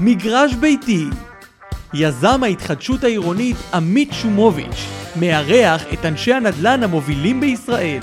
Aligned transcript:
מגרש 0.00 0.54
ביתי. 0.54 1.04
יזם 1.94 2.42
ההתחדשות 2.42 3.04
העירונית 3.04 3.56
עמית 3.74 4.08
שומוביץ' 4.12 4.86
מארח 5.20 5.92
את 5.92 6.04
אנשי 6.04 6.32
הנדל"ן 6.32 6.82
המובילים 6.82 7.40
בישראל 7.40 8.00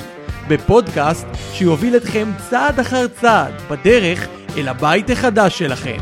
בפודקאסט 0.50 1.28
שיוביל 1.54 1.98
אתכם 1.98 2.28
צעד 2.50 2.80
אחר 2.80 3.08
צעד 3.08 3.54
בדרך 3.72 4.28
אל 4.58 4.68
הבית 4.68 5.10
החדש 5.10 5.60
שלכם. 5.60 5.98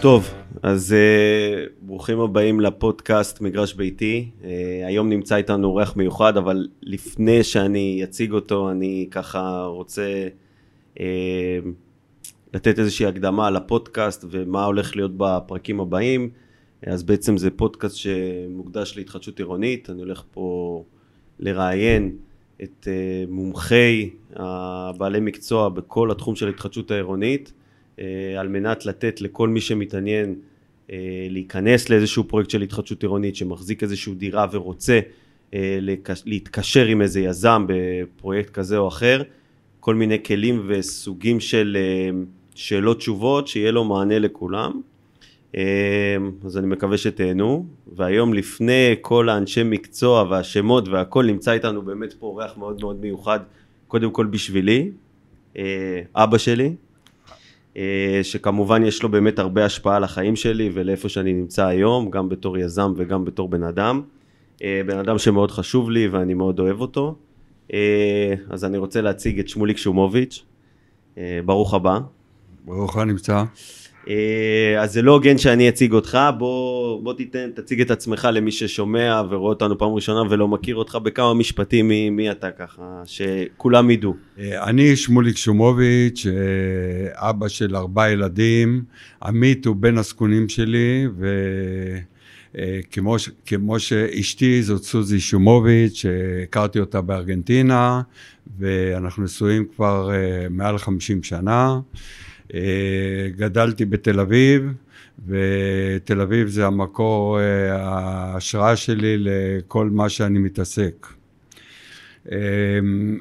טוב, 0.00 0.34
אז 0.62 0.94
uh, 0.94 1.70
ברוכים 1.82 2.20
הבאים 2.20 2.60
לפודקאסט 2.60 3.40
מגרש 3.40 3.74
ביתי. 3.74 4.28
Uh, 4.40 4.44
היום 4.86 5.08
נמצא 5.08 5.36
איתנו 5.36 5.68
אורח 5.68 5.96
מיוחד, 5.96 6.36
אבל 6.36 6.68
לפני 6.82 7.44
שאני 7.44 8.00
אציג 8.04 8.32
אותו, 8.32 8.70
אני 8.70 9.06
ככה 9.10 9.64
רוצה 9.64 10.28
uh, 10.94 11.00
לתת 12.54 12.78
איזושהי 12.78 13.06
הקדמה 13.06 13.46
על 13.46 13.56
הפודקאסט 13.56 14.24
ומה 14.30 14.64
הולך 14.64 14.96
להיות 14.96 15.12
בפרקים 15.16 15.80
הבאים. 15.80 16.30
אז 16.86 17.02
בעצם 17.02 17.36
זה 17.36 17.50
פודקאסט 17.50 17.96
שמוקדש 17.96 18.96
להתחדשות 18.96 19.38
עירונית. 19.38 19.90
אני 19.90 20.02
הולך 20.02 20.22
פה 20.30 20.84
לראיין 21.38 22.16
את 22.62 22.88
uh, 22.88 23.30
מומחי 23.30 24.10
הבעלי 24.36 25.20
מקצוע 25.20 25.68
בכל 25.68 26.10
התחום 26.10 26.36
של 26.36 26.46
ההתחדשות 26.46 26.90
העירונית, 26.90 27.52
uh, 27.96 28.00
על 28.38 28.48
מנת 28.48 28.86
לתת 28.86 29.20
לכל 29.20 29.48
מי 29.48 29.60
שמתעניין 29.60 30.34
אה, 30.90 31.26
להיכנס 31.30 31.90
לאיזשהו 31.90 32.24
פרויקט 32.24 32.50
של 32.50 32.62
התחדשות 32.62 33.02
עירונית 33.02 33.36
שמחזיק 33.36 33.82
איזושהי 33.82 34.14
דירה 34.14 34.46
ורוצה 34.52 35.00
אה, 35.54 35.78
להתקשר 36.24 36.84
עם 36.84 37.02
איזה 37.02 37.20
יזם 37.20 37.66
בפרויקט 37.68 38.50
כזה 38.50 38.78
או 38.78 38.88
אחר, 38.88 39.22
כל 39.80 39.94
מיני 39.94 40.22
כלים 40.22 40.62
וסוגים 40.66 41.40
של 41.40 41.76
אה, 41.80 42.18
שאלות 42.54 42.98
תשובות 42.98 43.48
שיהיה 43.48 43.70
לו 43.70 43.84
מענה 43.84 44.18
לכולם. 44.18 44.80
אז 46.44 46.58
אני 46.58 46.66
מקווה 46.66 46.98
שתהנו, 46.98 47.66
והיום 47.96 48.34
לפני 48.34 48.94
כל 49.00 49.28
האנשי 49.28 49.62
מקצוע 49.62 50.24
והשמות 50.30 50.88
והכל 50.88 51.24
נמצא 51.24 51.52
איתנו 51.52 51.82
באמת 51.82 52.12
פה 52.12 52.26
אורח 52.26 52.56
מאוד 52.56 52.80
מאוד 52.80 53.00
מיוחד, 53.00 53.40
קודם 53.88 54.10
כל 54.10 54.26
בשבילי, 54.26 54.90
אבא 56.14 56.38
שלי, 56.38 56.74
אה, 57.76 58.20
שכמובן 58.22 58.84
יש 58.84 59.02
לו 59.02 59.08
באמת 59.08 59.38
הרבה 59.38 59.64
השפעה 59.64 59.96
על 59.96 60.04
החיים 60.04 60.36
שלי 60.36 60.70
ולאיפה 60.72 61.08
שאני 61.08 61.32
נמצא 61.32 61.66
היום, 61.66 62.10
גם 62.10 62.28
בתור 62.28 62.58
יזם 62.58 62.92
וגם 62.96 63.24
בתור 63.24 63.48
בן 63.48 63.62
אדם. 63.62 64.02
אה, 64.62 64.80
בן 64.86 64.98
אדם 64.98 65.18
שמאוד 65.18 65.50
חשוב 65.50 65.90
לי 65.90 66.08
ואני 66.08 66.34
מאוד 66.34 66.60
אוהב 66.60 66.80
אותו. 66.80 67.14
אה, 67.72 68.34
אז 68.50 68.64
אני 68.64 68.78
רוצה 68.78 69.00
להציג 69.00 69.38
את 69.38 69.48
שמוליק 69.48 69.76
שומוביץ', 69.76 70.44
ברוך 71.44 71.74
הבא. 71.74 71.98
ברוך 72.64 72.96
הנמצא. 72.96 73.44
אה, 74.08 74.82
אז 74.82 74.92
זה 74.92 75.02
לא 75.02 75.12
הוגן 75.12 75.38
שאני 75.38 75.68
אציג 75.68 75.92
אותך, 75.92 76.18
בוא, 76.38 77.02
בוא 77.02 77.14
תיתן, 77.14 77.50
תציג 77.54 77.80
את 77.80 77.90
עצמך 77.90 78.28
למי 78.32 78.52
ששומע 78.52 79.22
ורואה 79.30 79.48
אותנו 79.48 79.78
פעם 79.78 79.92
ראשונה 79.92 80.30
ולא 80.30 80.48
מכיר 80.48 80.76
אותך 80.76 80.98
בכמה 81.02 81.34
משפטים 81.34 81.88
מי, 81.88 82.10
מי 82.10 82.30
אתה 82.30 82.50
ככה, 82.50 83.02
שכולם 83.04 83.90
ידעו. 83.90 84.14
אה, 84.38 84.64
אני 84.68 84.96
שמוליק 84.96 85.36
שומוביץ', 85.36 86.26
אה, 86.26 87.30
אבא 87.30 87.48
של 87.48 87.76
ארבעה 87.76 88.10
ילדים, 88.10 88.84
עמית 89.22 89.66
הוא 89.66 89.76
בן 89.76 89.98
הזקונים 89.98 90.48
שלי, 90.48 91.06
וכמו 92.54 93.16
כמו 93.46 93.78
שאשתי 93.78 94.62
זאת 94.62 94.82
סוזי 94.82 95.20
שומוביץ', 95.20 95.94
שהכרתי 95.94 96.80
אותה 96.80 97.00
בארגנטינה, 97.00 98.02
ואנחנו 98.58 99.24
נשואים 99.24 99.64
כבר 99.76 100.10
מעל 100.50 100.78
50 100.78 101.22
שנה. 101.22 101.78
אה, 102.54 103.28
גדלתי 103.36 103.84
בתל 103.84 104.20
אביב, 104.20 104.72
ותל 105.28 106.20
אביב 106.20 106.48
זה 106.48 106.66
המקור 106.66 107.40
אה, 107.40 107.76
ההשראה 107.76 108.76
שלי 108.76 109.16
לכל 109.18 109.88
מה 109.90 110.08
שאני 110.08 110.38
מתעסק. 110.38 111.06
אה, 112.32 112.38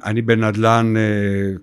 אני 0.06 0.22
בנדל"ן, 0.22 0.94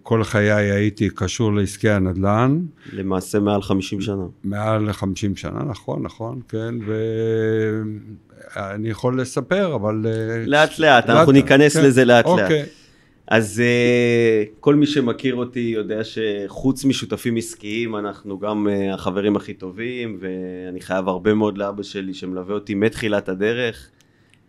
כל 0.02 0.24
חיי 0.24 0.50
הייתי 0.50 1.08
קשור 1.14 1.54
לעסקי 1.54 1.90
הנדל"ן. 1.90 2.60
למעשה 2.92 3.38
מעל 3.40 3.62
50 3.62 4.00
שנה. 4.00 4.24
מעל 4.44 4.92
50 4.92 5.36
שנה, 5.36 5.62
נכון, 5.68 6.02
נכון, 6.02 6.40
כן, 6.48 6.74
ואני 8.56 8.90
יכול 8.90 9.20
לספר, 9.20 9.74
אבל... 9.74 10.06
לאט 10.46 10.78
לאט, 10.78 11.10
אנחנו 11.10 11.32
ניכנס 11.32 11.76
כן, 11.76 11.84
לזה 11.84 12.04
לאט 12.04 12.26
לאט. 12.26 12.50
אז 13.30 13.62
uh, 13.62 14.48
כל 14.60 14.74
מי 14.74 14.86
שמכיר 14.86 15.34
אותי 15.34 15.60
יודע 15.60 16.00
שחוץ 16.04 16.84
משותפים 16.84 17.36
עסקיים 17.36 17.96
אנחנו 17.96 18.38
גם 18.38 18.66
uh, 18.66 18.94
החברים 18.94 19.36
הכי 19.36 19.54
טובים 19.54 20.18
ואני 20.20 20.80
חייב 20.80 21.08
הרבה 21.08 21.34
מאוד 21.34 21.58
לאבא 21.58 21.82
שלי 21.82 22.14
שמלווה 22.14 22.54
אותי 22.54 22.74
מתחילת 22.74 23.28
הדרך. 23.28 23.90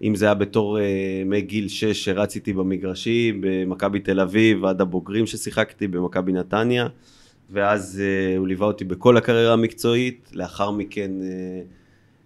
אם 0.04 0.16
זה 0.16 0.26
היה 0.26 0.34
בתור 0.34 0.78
uh, 0.78 0.82
מגיל 1.26 1.68
6 1.68 2.06
שרציתי 2.06 2.54
במגרשים 2.54 3.42
במכבי 3.42 4.00
תל 4.00 4.20
אביב 4.20 4.64
ועד 4.64 4.82
הבוגרים 4.82 5.26
ששיחקתי 5.26 5.88
במכבי 5.88 6.32
נתניה. 6.32 6.88
ואז 7.50 8.02
הוא 8.38 8.48
ליווה 8.48 8.68
אותי 8.68 8.84
בכל 8.84 9.18
הקריירה 9.18 9.54
המקצועית. 9.54 10.32
לאחר 10.34 10.72
מכן 10.72 11.12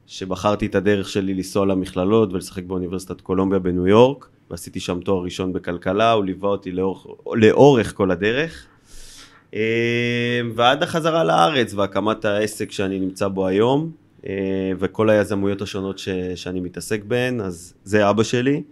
שבחרתי 0.07 0.65
את 0.65 0.75
הדרך 0.75 1.09
שלי 1.09 1.33
לנסוע 1.33 1.65
למכללות 1.65 2.33
ולשחק 2.33 2.63
באוניברסיטת 2.63 3.21
קולומביה 3.21 3.59
בניו 3.59 3.87
יורק 3.87 4.29
ועשיתי 4.51 4.79
שם 4.79 4.99
תואר 4.99 5.23
ראשון 5.23 5.53
בכלכלה, 5.53 6.11
הוא 6.11 6.25
ליווה 6.25 6.49
אותי 6.49 6.71
לאורך, 6.71 7.07
לאורך 7.33 7.93
כל 7.95 8.11
הדרך. 8.11 8.65
אה, 9.53 10.41
ועד 10.55 10.83
החזרה 10.83 11.23
לארץ 11.23 11.73
והקמת 11.73 12.25
העסק 12.25 12.71
שאני 12.71 12.99
נמצא 12.99 13.27
בו 13.27 13.47
היום, 13.47 13.91
אה, 14.27 14.71
וכל 14.79 15.09
היזמויות 15.09 15.61
השונות 15.61 15.99
ש, 15.99 16.09
שאני 16.35 16.59
מתעסק 16.59 17.03
בהן, 17.03 17.41
אז 17.41 17.73
זה 17.83 18.09
אבא 18.09 18.23
שלי. 18.23 18.63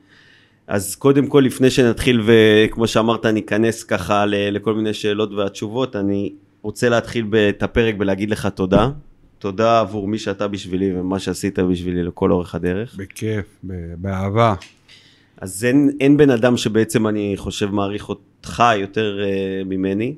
אז 0.68 0.96
קודם 0.96 1.28
כל, 1.28 1.44
לפני 1.46 1.70
שנתחיל, 1.70 2.22
וכמו 2.26 2.88
שאמרת, 2.88 3.26
ניכנס 3.26 3.84
ככה 3.84 4.26
לכל 4.26 4.74
מיני 4.74 4.94
שאלות 4.94 5.32
והתשובות, 5.32 5.96
אני 5.96 6.34
רוצה 6.62 6.90
להתחיל 6.90 7.26
את 7.50 7.64
הפרק 7.64 7.96
בלהגיד 7.96 8.30
לך 8.30 8.46
תודה. 8.46 8.90
תודה 9.40 9.80
עבור 9.80 10.08
מי 10.08 10.18
שאתה 10.18 10.48
בשבילי 10.48 11.00
ומה 11.00 11.20
שעשית 11.20 11.60
בשבילי 11.60 12.04
לכל 12.04 12.32
אורך 12.32 12.56
הדרך. 12.56 12.96
בכיף, 12.96 13.46
באהבה. 13.98 14.56
אז 15.44 15.66
אין, 15.66 15.90
אין 16.00 16.18
בן 16.18 16.30
אדם 16.30 16.58
שבעצם 16.58 17.08
אני 17.08 17.34
חושב 17.38 17.72
מעריך 17.72 18.10
אותך 18.10 18.64
יותר 18.76 19.20
uh, 19.20 19.68
ממני, 19.68 20.16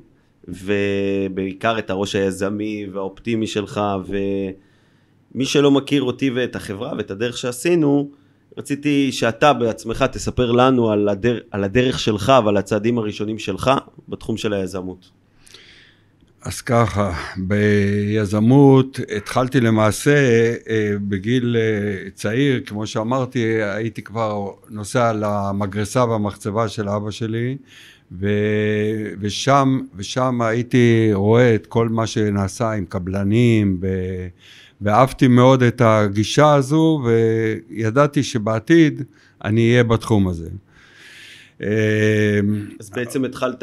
ובעיקר 0.48 1.78
את 1.78 1.90
הראש 1.90 2.14
היזמי 2.14 2.86
והאופטימי 2.92 3.46
שלך, 3.46 3.80
ומי 4.06 5.44
שלא 5.44 5.70
מכיר 5.70 6.02
אותי 6.02 6.30
ואת 6.30 6.56
החברה 6.56 6.92
ואת 6.98 7.10
הדרך 7.10 7.36
שעשינו, 7.38 8.10
רציתי 8.58 9.12
שאתה 9.12 9.52
בעצמך 9.52 10.02
תספר 10.02 10.52
לנו 10.52 10.90
על, 10.90 11.08
הדר, 11.08 11.38
על 11.50 11.64
הדרך 11.64 11.98
שלך 11.98 12.32
ועל 12.44 12.56
הצעדים 12.56 12.98
הראשונים 12.98 13.38
שלך 13.38 13.70
בתחום 14.08 14.36
של 14.36 14.52
היזמות. 14.52 15.10
אז 16.46 16.60
ככה, 16.60 17.12
ביזמות 17.36 19.00
התחלתי 19.16 19.60
למעשה 19.60 20.16
אה, 20.68 20.92
בגיל 21.08 21.56
אה, 21.58 22.10
צעיר, 22.10 22.60
כמו 22.66 22.86
שאמרתי, 22.86 23.38
הייתי 23.62 24.02
כבר 24.02 24.50
נוסע 24.70 25.12
למגרסה 25.12 26.04
והמחצבה 26.04 26.68
של 26.68 26.88
אבא 26.88 27.10
שלי, 27.10 27.56
ו, 28.20 28.28
ושם, 29.20 29.80
ושם 29.96 30.42
הייתי 30.42 31.10
רואה 31.12 31.54
את 31.54 31.66
כל 31.66 31.88
מה 31.88 32.06
שנעשה 32.06 32.72
עם 32.72 32.84
קבלנים, 32.84 33.78
ו, 33.82 33.86
ואהבתי 34.80 35.28
מאוד 35.28 35.62
את 35.62 35.80
הגישה 35.84 36.54
הזו, 36.54 37.02
וידעתי 37.04 38.22
שבעתיד 38.22 39.02
אני 39.44 39.70
אהיה 39.70 39.84
בתחום 39.84 40.28
הזה. 40.28 40.48
אמ, 41.60 41.66
אז 42.80 42.90
בעצם 42.90 43.24
התחלת, 43.24 43.62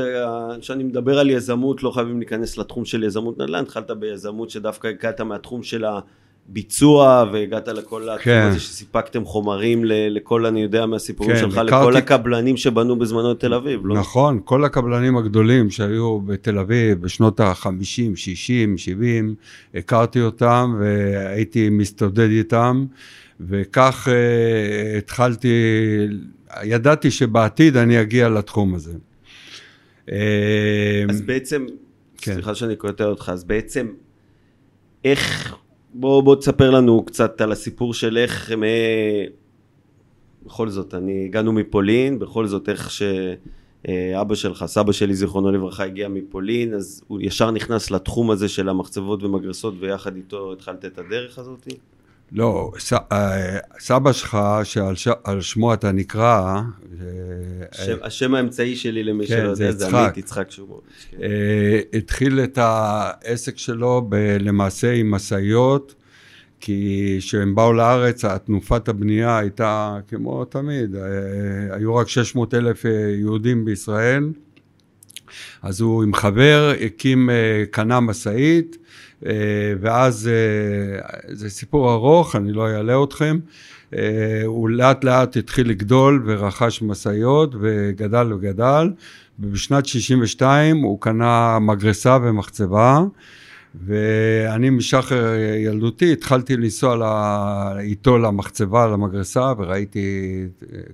כשאני 0.62 0.84
מדבר 0.84 1.20
על 1.20 1.30
יזמות, 1.30 1.84
לא 1.84 1.92
חייבים 1.92 2.20
להיכנס 2.20 2.58
לתחום 2.58 2.86
של 2.86 3.04
יזמות 3.04 3.38
נדל"ן, 3.38 3.64
התחלת 3.64 3.92
ביזמות 3.92 4.50
שדווקא 4.50 4.88
הגעת 4.88 5.22
מהתחום 5.22 5.63
של 5.63 5.86
הביצוע 5.86 7.25
והגעת 7.34 7.68
לכל 7.68 8.01
כן. 8.01 8.31
התחום 8.31 8.50
הזה 8.50 8.60
שסיפקתם 8.60 9.25
חומרים 9.25 9.81
לכל, 9.86 10.45
אני 10.45 10.62
יודע 10.62 10.86
מהסיפורים 10.86 11.36
כן, 11.36 11.40
שלך, 11.40 11.57
הכרתי... 11.57 11.68
לכל 11.68 11.95
הקבלנים 11.95 12.57
שבנו 12.57 13.00
בזמנו 13.00 13.31
את 13.31 13.40
תל 13.40 13.54
אביב, 13.54 13.86
לא? 13.86 13.96
נכון, 13.96 14.39
כל 14.44 14.66
הקבלנים 14.66 15.18
הגדולים 15.18 15.69
שהיו 15.69 16.19
בתל 16.19 16.60
אביב 16.60 17.01
בשנות 17.01 17.39
ה-50, 17.39 18.16
60, 18.16 18.78
70, 18.78 19.36
הכרתי 19.75 20.22
אותם 20.22 20.75
והייתי 20.80 21.69
מסתודד 21.69 22.30
איתם, 22.30 22.86
וכך 23.39 24.07
uh, 24.07 24.98
התחלתי 24.98 25.50
ידעתי 26.63 27.11
שבעתיד 27.11 27.77
אני 27.77 28.01
אגיע 28.01 28.29
לתחום 28.29 28.75
הזה. 28.75 28.94
אה, 30.11 31.05
אז 31.09 31.21
בעצם, 31.21 31.65
כן. 32.17 32.33
סליחה 32.33 32.55
שאני 32.55 32.75
קוטע 32.75 33.05
אותך, 33.05 33.29
אז 33.33 33.44
בעצם 33.44 33.88
איך, 35.05 35.55
בוא, 35.94 36.23
בוא 36.23 36.35
תספר 36.35 36.69
לנו 36.69 37.03
קצת 37.05 37.41
על 37.41 37.51
הסיפור 37.51 37.94
של 37.94 38.17
איך, 38.17 38.51
מ... 38.51 38.63
בכל 40.45 40.69
זאת, 40.69 40.94
אני, 40.94 41.25
הגענו 41.25 41.53
מפולין, 41.53 42.19
בכל 42.19 42.47
זאת 42.47 42.69
איך 42.69 43.01
אה, 43.88 44.21
אבא 44.21 44.35
שלך, 44.35 44.65
סבא 44.65 44.91
שלי 44.91 45.15
זיכרונו 45.15 45.51
לברכה 45.51 45.83
הגיע 45.83 46.07
מפולין, 46.07 46.73
אז 46.73 47.03
הוא 47.07 47.19
ישר 47.21 47.51
נכנס 47.51 47.91
לתחום 47.91 48.31
הזה 48.31 48.50
של 48.50 48.69
המחצבות 48.69 49.23
ומגרסות 49.23 49.73
ויחד 49.79 50.15
איתו 50.15 50.53
התחלת 50.53 50.85
את 50.85 50.97
הדרך 50.97 51.39
הזאת? 51.39 51.67
לא, 52.33 52.71
ס, 52.80 52.94
אה, 52.94 53.57
סבא 53.80 54.12
שלך, 54.12 54.38
שעל 54.63 54.95
ש, 54.95 55.07
שמו 55.41 55.74
אתה 55.74 55.91
נקרא, 55.91 56.62
אה, 57.01 57.65
השם, 57.71 57.97
השם 58.01 58.35
האמצעי 58.35 58.75
שלי 58.75 59.03
למי 59.03 59.27
כן, 59.27 59.35
שלא 59.38 59.50
יודע, 59.50 59.71
זה. 59.71 59.88
עמית 59.88 60.18
יצחק 60.18 60.51
שומרוביץ'. 60.51 61.07
כן. 61.12 61.18
אה, 61.24 61.80
התחיל 61.94 62.39
את 62.39 62.57
העסק 62.62 63.57
שלו 63.57 64.06
ב, 64.09 64.15
למעשה 64.39 64.94
עם 64.94 65.12
משאיות, 65.12 65.95
כי 66.59 67.15
כשהם 67.19 67.56
באו 67.56 67.74
לארץ, 67.74 68.25
תנופת 68.25 68.88
הבנייה 68.88 69.38
הייתה 69.38 70.00
כמו 70.07 70.45
תמיד, 70.45 70.95
אה, 70.95 71.01
היו 71.75 71.95
רק 71.95 72.09
600 72.09 72.53
אלף 72.53 72.86
אה, 72.86 72.91
יהודים 73.19 73.65
בישראל, 73.65 74.29
אז 75.62 75.81
הוא 75.81 76.03
עם 76.03 76.13
חבר 76.13 76.74
הקים, 76.86 77.29
אה, 77.29 77.63
קנה 77.71 78.00
משאית, 78.00 78.77
אה, 78.77 78.82
ואז 79.80 80.30
אה, 80.34 81.20
זה 81.28 81.50
סיפור 81.50 81.94
ארוך, 81.94 82.36
אני 82.36 82.52
לא 82.52 82.68
אעלה 82.68 83.04
אתכם. 83.04 83.40
אה, 83.96 84.42
הוא 84.46 84.70
לאט 84.70 85.04
לאט 85.04 85.38
התחיל 85.38 85.70
לגדול 85.70 86.24
ורכש 86.25 86.81
משאיות 86.81 87.56
וגדל 87.60 88.34
וגדל, 88.34 88.92
ובשנת 89.40 89.86
62 89.86 90.78
הוא 90.78 91.02
קנה 91.02 91.60
מגרסה 91.60 92.18
ומחצבה. 92.24 93.02
ואני 93.86 94.70
משחר 94.70 95.36
ילדותי 95.58 96.14
התחלתי 96.14 96.58
לנסוע 96.58 96.96
לה, 96.96 97.80
איתו 97.80 98.18
למחצבה, 98.18 98.88
למגרסה, 98.88 99.54
וראיתי, 99.58 100.38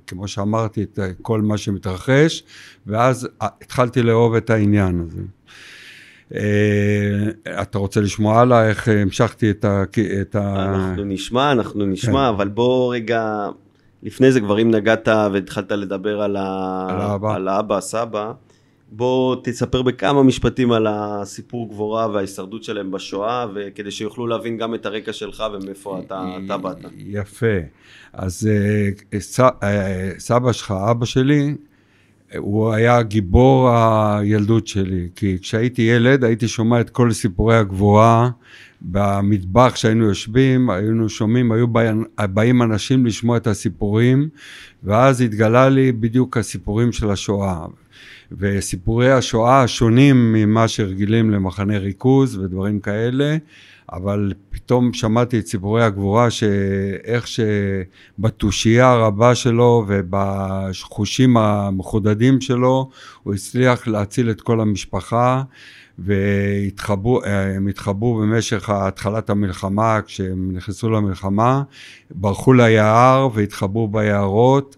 כמו 0.07 0.27
שאמרתי, 0.27 0.83
את 0.83 0.99
כל 1.21 1.41
מה 1.41 1.57
שמתרחש, 1.57 2.43
ואז 2.87 3.27
התחלתי 3.41 4.01
לאהוב 4.01 4.35
את 4.35 4.49
העניין 4.49 5.05
הזה. 5.07 5.21
אה, 6.35 7.61
אתה 7.61 7.77
רוצה 7.77 8.01
לשמוע 8.01 8.39
הלאה 8.39 8.69
איך 8.69 8.87
המשכתי 8.87 9.51
את 9.51 9.65
ה... 9.65 9.83
את 10.21 10.35
ה... 10.35 10.65
אנחנו 10.75 11.03
נשמע, 11.03 11.51
אנחנו 11.51 11.85
נשמע, 11.85 12.11
כן. 12.29 12.35
אבל 12.35 12.47
בוא 12.47 12.95
רגע, 12.95 13.47
לפני 14.03 14.31
זה 14.31 14.39
כבר 14.39 14.61
אם 14.61 14.71
נגעת 14.71 15.07
והתחלת 15.33 15.71
לדבר 15.71 16.21
על, 16.21 16.35
ה... 16.35 16.87
על 16.89 17.01
האבא. 17.01 17.35
על 17.35 17.47
האבא, 17.47 17.77
הסבא, 17.77 18.31
בוא 18.91 19.35
תספר 19.43 19.81
בכמה 19.81 20.23
משפטים 20.23 20.71
על 20.71 20.87
הסיפור 20.89 21.69
גבורה 21.69 22.07
וההישרדות 22.07 22.63
שלהם 22.63 22.91
בשואה, 22.91 23.45
וכדי 23.55 23.91
שיוכלו 23.91 24.27
להבין 24.27 24.57
גם 24.57 24.75
את 24.75 24.85
הרקע 24.85 25.13
שלך 25.13 25.43
ומאיפה 25.53 25.99
אתה, 25.99 26.25
אתה 26.45 26.57
באת. 26.57 26.77
יפה. 26.97 27.57
אז 28.13 28.49
אה, 28.51 29.19
ס, 29.19 29.39
אה, 29.39 30.11
סבא 30.17 30.51
שלך, 30.51 30.73
אבא 30.91 31.05
שלי, 31.05 31.55
הוא 32.37 32.73
היה 32.73 33.01
גיבור 33.01 33.69
הילדות 33.71 34.67
שלי, 34.67 35.09
כי 35.15 35.37
כשהייתי 35.41 35.81
ילד 35.81 36.23
הייתי 36.23 36.47
שומע 36.47 36.81
את 36.81 36.89
כל 36.89 37.11
סיפורי 37.11 37.57
הגבורה 37.57 38.29
במטבח 38.81 39.71
כשהיינו 39.73 40.05
יושבים, 40.05 40.69
היינו 40.69 41.09
שומעים, 41.09 41.51
היו 41.51 41.67
באים, 42.17 42.61
אנשים 42.61 43.05
לשמוע 43.05 43.37
את 43.37 43.47
הסיפורים, 43.47 44.29
ואז 44.83 45.21
התגלה 45.21 45.69
לי 45.69 45.91
בדיוק 45.91 46.37
הסיפורים 46.37 46.91
של 46.91 47.11
השואה. 47.11 47.65
וסיפורי 48.31 49.11
השואה 49.11 49.61
השונים 49.61 50.33
ממה 50.33 50.67
שרגילים 50.67 51.31
למחנה 51.31 51.77
ריכוז 51.77 52.37
ודברים 52.37 52.79
כאלה, 52.79 53.37
אבל 53.93 54.33
פתאום 54.49 54.93
שמעתי 54.93 55.39
את 55.39 55.47
סיפורי 55.47 55.83
הגבורה, 55.83 56.31
שאיך 56.31 57.27
שבתושייה 57.27 58.91
הרבה 58.91 59.35
שלו 59.35 59.85
ובחושים 59.87 61.37
המחודדים 61.37 62.41
שלו, 62.41 62.89
הוא 63.23 63.33
הצליח 63.33 63.87
להציל 63.87 64.29
את 64.31 64.41
כל 64.41 64.61
המשפחה. 64.61 65.43
והתחברו, 66.01 67.23
הם 67.25 67.67
התחברו 67.67 68.15
במשך 68.15 68.69
התחלת 68.69 69.29
המלחמה, 69.29 69.99
כשהם 70.05 70.51
נכנסו 70.51 70.89
למלחמה, 70.89 71.63
ברחו 72.11 72.53
ליער 72.53 73.29
והתחברו 73.33 73.87
ביערות, 73.87 74.75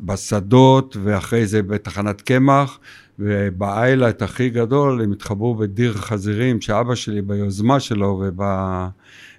בשדות 0.00 0.96
ואחרי 1.02 1.46
זה 1.46 1.62
בתחנת 1.62 2.20
קמח, 2.20 2.78
ובאיילת 3.20 4.22
הכי 4.22 4.50
גדול 4.50 5.02
הם 5.02 5.12
התחברו 5.12 5.54
בדיר 5.54 5.92
חזירים, 5.92 6.60
שאבא 6.60 6.94
שלי 6.94 7.22
ביוזמה 7.22 7.80
שלו 7.80 8.22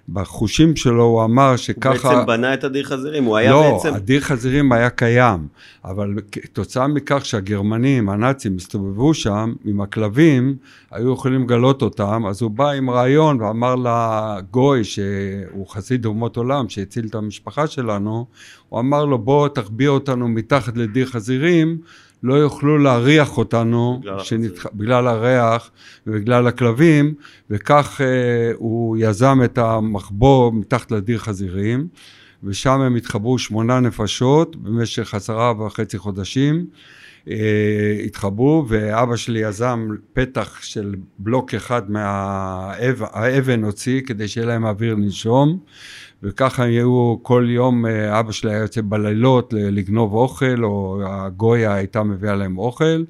ובחושים 0.08 0.76
שלו 0.76 1.02
הוא 1.02 1.24
אמר 1.24 1.48
הוא 1.48 1.56
שככה... 1.56 2.08
בעצם 2.08 2.26
בנה 2.26 2.54
את 2.54 2.64
הדיר 2.64 2.84
חזירים, 2.84 3.24
הוא 3.24 3.36
היה 3.36 3.50
לא, 3.50 3.72
בעצם... 3.72 3.94
הדיר 3.94 4.20
חזירים 4.20 4.72
היה 4.72 4.90
קיים, 4.90 5.46
אבל 5.84 6.14
כתוצאה 6.32 6.86
מכך 6.86 7.24
שהגרמנים, 7.24 8.08
הנאצים, 8.08 8.56
הסתובבו 8.56 9.14
שם 9.14 9.52
עם 9.64 9.80
הכלבים, 9.80 10.56
היו 10.90 11.12
יכולים 11.12 11.42
לגלות 11.42 11.82
אותם, 11.82 12.26
אז 12.26 12.42
הוא 12.42 12.50
בא 12.50 12.70
עם 12.70 12.90
רעיון 12.90 13.40
ואמר 13.40 13.74
לגוי, 13.74 14.84
שהוא 14.84 15.68
חסיד 15.68 16.06
אומות 16.06 16.36
עולם, 16.36 16.68
שהציל 16.68 17.06
את 17.06 17.14
המשפחה 17.14 17.66
שלנו, 17.66 18.26
הוא 18.68 18.80
אמר 18.80 19.04
לו, 19.04 19.18
בוא 19.18 19.48
תחביא 19.48 19.88
אותנו 19.88 20.28
מתחת 20.28 20.76
לדיר 20.76 21.06
חזירים, 21.06 21.78
לא 22.22 22.34
יוכלו 22.34 22.78
להריח 22.78 23.38
אותנו 23.38 23.98
בגלל 24.02 24.18
שנתח... 24.18 24.66
בגלל 24.74 25.06
הריח 25.06 25.70
ובגלל 26.06 26.46
הכלבים, 26.46 27.14
וכך 27.50 28.00
אה, 28.00 28.52
הוא 28.56 28.96
יזם 29.00 29.40
את 29.44 29.58
המחבוא 29.58 30.52
מתחת 30.52 30.90
לדיר 30.90 31.18
חזירים, 31.18 31.86
ושם 32.44 32.80
הם 32.80 32.96
התחברו 32.96 33.38
שמונה 33.38 33.80
נפשות 33.80 34.56
במשך 34.56 35.14
עשרה 35.14 35.66
וחצי 35.66 35.98
חודשים. 35.98 36.66
אה, 37.28 38.00
התחברו, 38.04 38.64
ואבא 38.68 39.16
שלי 39.16 39.38
יזם 39.38 39.88
פתח 40.12 40.62
של 40.62 40.94
בלוק 41.18 41.54
אחד 41.54 41.90
מהאבן 41.90 43.64
הוציא 43.64 44.00
כדי 44.06 44.28
שיהיה 44.28 44.46
להם 44.46 44.66
אוויר 44.66 44.94
לנשום. 44.94 45.58
וככה 46.22 46.64
היו 46.64 47.16
כל 47.22 47.46
יום, 47.48 47.86
אה, 47.86 48.20
אבא 48.20 48.32
שלי 48.32 48.50
היה 48.50 48.60
יוצא 48.60 48.80
בלילות 48.84 49.52
לגנוב 49.52 50.14
אוכל, 50.14 50.64
או 50.64 51.00
הגויה 51.06 51.74
הייתה 51.74 52.02
מביאה 52.02 52.34
להם 52.34 52.58
אוכל, 52.58 53.04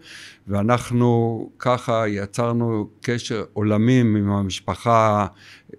ואנחנו 0.48 1.50
ככה 1.58 2.08
יצרנו 2.08 2.88
קשר 3.02 3.44
עולמים 3.52 4.16
עם 4.16 4.30
המשפחה, 4.30 5.26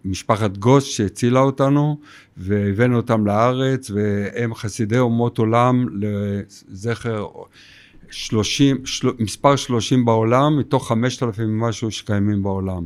משפחת 0.05 0.57
גוס 0.57 0.83
שהצילה 0.83 1.39
אותנו, 1.39 1.97
והבאנו 2.37 2.97
אותם 2.97 3.25
לארץ, 3.25 3.91
והם 3.91 4.55
חסידי 4.55 4.99
אומות 4.99 5.37
עולם 5.37 5.85
לזכר 5.93 7.27
30, 8.11 8.85
של, 8.85 9.09
מספר 9.19 9.55
30 9.55 10.05
בעולם, 10.05 10.59
מתוך 10.59 10.87
5,000 10.87 11.49
ומשהו 11.49 11.91
שקיימים 11.91 12.43
בעולם. 12.43 12.83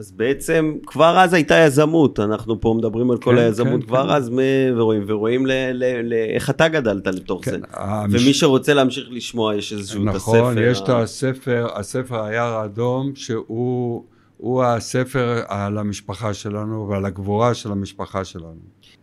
אז 0.00 0.12
בעצם 0.12 0.74
כבר 0.86 1.18
אז 1.18 1.32
הייתה 1.34 1.54
יזמות, 1.54 2.20
אנחנו 2.20 2.60
פה 2.60 2.74
מדברים 2.78 3.10
על 3.10 3.18
כל 3.18 3.34
כן, 3.36 3.42
היזמות 3.42 3.80
כן, 3.80 3.86
כבר 3.86 4.02
כן. 4.08 4.14
אז, 4.14 4.28
מ- 4.28 4.38
ורואים, 4.76 5.04
ורואים 5.06 5.46
ל- 5.46 5.50
ל- 5.72 6.00
ל- 6.08 6.12
איך 6.34 6.50
אתה 6.50 6.68
גדלת 6.68 7.06
לתוך 7.06 7.44
זה. 7.44 7.50
כן, 7.50 7.60
המש- 7.72 8.20
ומי 8.22 8.34
שרוצה 8.34 8.74
להמשיך 8.74 9.08
לשמוע, 9.10 9.54
יש 9.56 9.72
איזשהו 9.72 10.02
את 10.08 10.14
הספר. 10.14 10.38
נכון, 10.38 10.54
יש 10.58 10.80
את 10.80 10.88
ה- 10.88 10.98
הספר, 11.02 11.66
הספר 11.74 12.24
היער 12.24 12.52
האדום, 12.54 13.12
שהוא 13.14 14.04
הוא 14.36 14.64
הספר 14.64 15.42
על 15.48 15.78
המשפחה 15.78 16.34
שלנו 16.34 16.88
ועל 16.90 17.04
הגבורה 17.04 17.54
של 17.54 17.72
המשפחה 17.72 18.24
שלנו. 18.24 18.60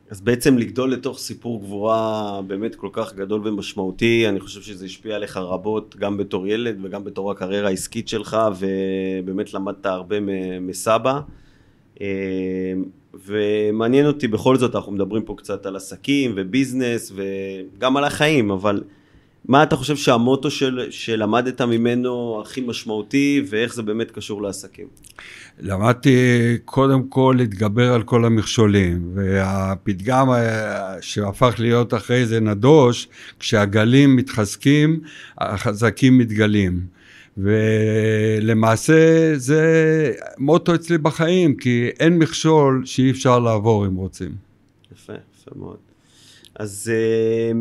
אז 0.09 0.21
בעצם 0.21 0.57
לגדול 0.57 0.91
לתוך 0.91 1.19
סיפור 1.19 1.61
גבורה 1.61 2.41
באמת 2.47 2.75
כל 2.75 2.89
כך 2.91 3.13
גדול 3.13 3.47
ומשמעותי, 3.47 4.29
אני 4.29 4.39
חושב 4.39 4.61
שזה 4.61 4.85
השפיע 4.85 5.15
עליך 5.15 5.37
רבות, 5.37 5.95
גם 5.95 6.17
בתור 6.17 6.47
ילד 6.47 6.77
וגם 6.83 7.03
בתור 7.03 7.31
הקריירה 7.31 7.67
העסקית 7.67 8.07
שלך, 8.07 8.37
ובאמת 8.59 9.53
למדת 9.53 9.85
הרבה 9.85 10.15
מסבא. 10.61 11.19
אה, 12.01 12.07
ומעניין 13.25 14.05
אותי, 14.05 14.27
בכל 14.27 14.57
זאת, 14.57 14.75
אנחנו 14.75 14.91
מדברים 14.91 15.23
פה 15.23 15.35
קצת 15.37 15.65
על 15.65 15.75
עסקים 15.75 16.33
וביזנס 16.35 17.11
וגם 17.15 17.97
על 17.97 18.03
החיים, 18.03 18.51
אבל 18.51 18.83
מה 19.45 19.63
אתה 19.63 19.75
חושב 19.75 19.95
שהמוטו 19.95 20.51
של, 20.51 20.87
שלמדת 20.89 21.61
ממנו 21.61 22.41
הכי 22.45 22.61
משמעותי, 22.61 23.43
ואיך 23.49 23.73
זה 23.73 23.83
באמת 23.83 24.11
קשור 24.11 24.41
לעסקים? 24.41 24.87
למדתי 25.59 26.17
קודם 26.65 27.07
כל 27.07 27.35
להתגבר 27.37 27.93
על 27.93 28.03
כל 28.03 28.25
המכשולים, 28.25 29.11
והפתגם 29.13 30.29
אה, 30.29 31.01
שהפך 31.01 31.55
להיות 31.59 31.93
אחרי 31.93 32.25
זה 32.25 32.39
נדוש, 32.39 33.07
כשהגלים 33.39 34.15
מתחזקים, 34.15 34.99
החזקים 35.37 36.17
מתגלים. 36.17 36.97
ולמעשה 37.37 39.31
זה 39.35 40.11
מוטו 40.37 40.75
אצלי 40.75 40.97
בחיים, 40.97 41.55
כי 41.55 41.89
אין 41.99 42.17
מכשול 42.17 42.81
שאי 42.85 43.11
אפשר 43.11 43.39
לעבור 43.39 43.85
אם 43.85 43.95
רוצים. 43.95 44.35
יפה, 44.93 45.13
יפה 45.13 45.51
מאוד. 45.55 45.77
אז 46.55 46.91
אה, 46.93 47.51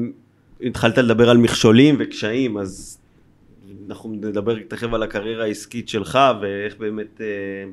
התחלת 0.60 0.98
לדבר 0.98 1.30
על 1.30 1.36
מכשולים 1.36 1.96
וקשיים, 1.98 2.58
אז 2.58 2.98
אנחנו 3.88 4.12
נדבר 4.12 4.58
תכף 4.68 4.92
על 4.92 5.02
הקריירה 5.02 5.44
העסקית 5.44 5.88
שלך 5.88 6.18
ואיך 6.40 6.76
באמת 6.76 7.20
אה, 7.20 7.70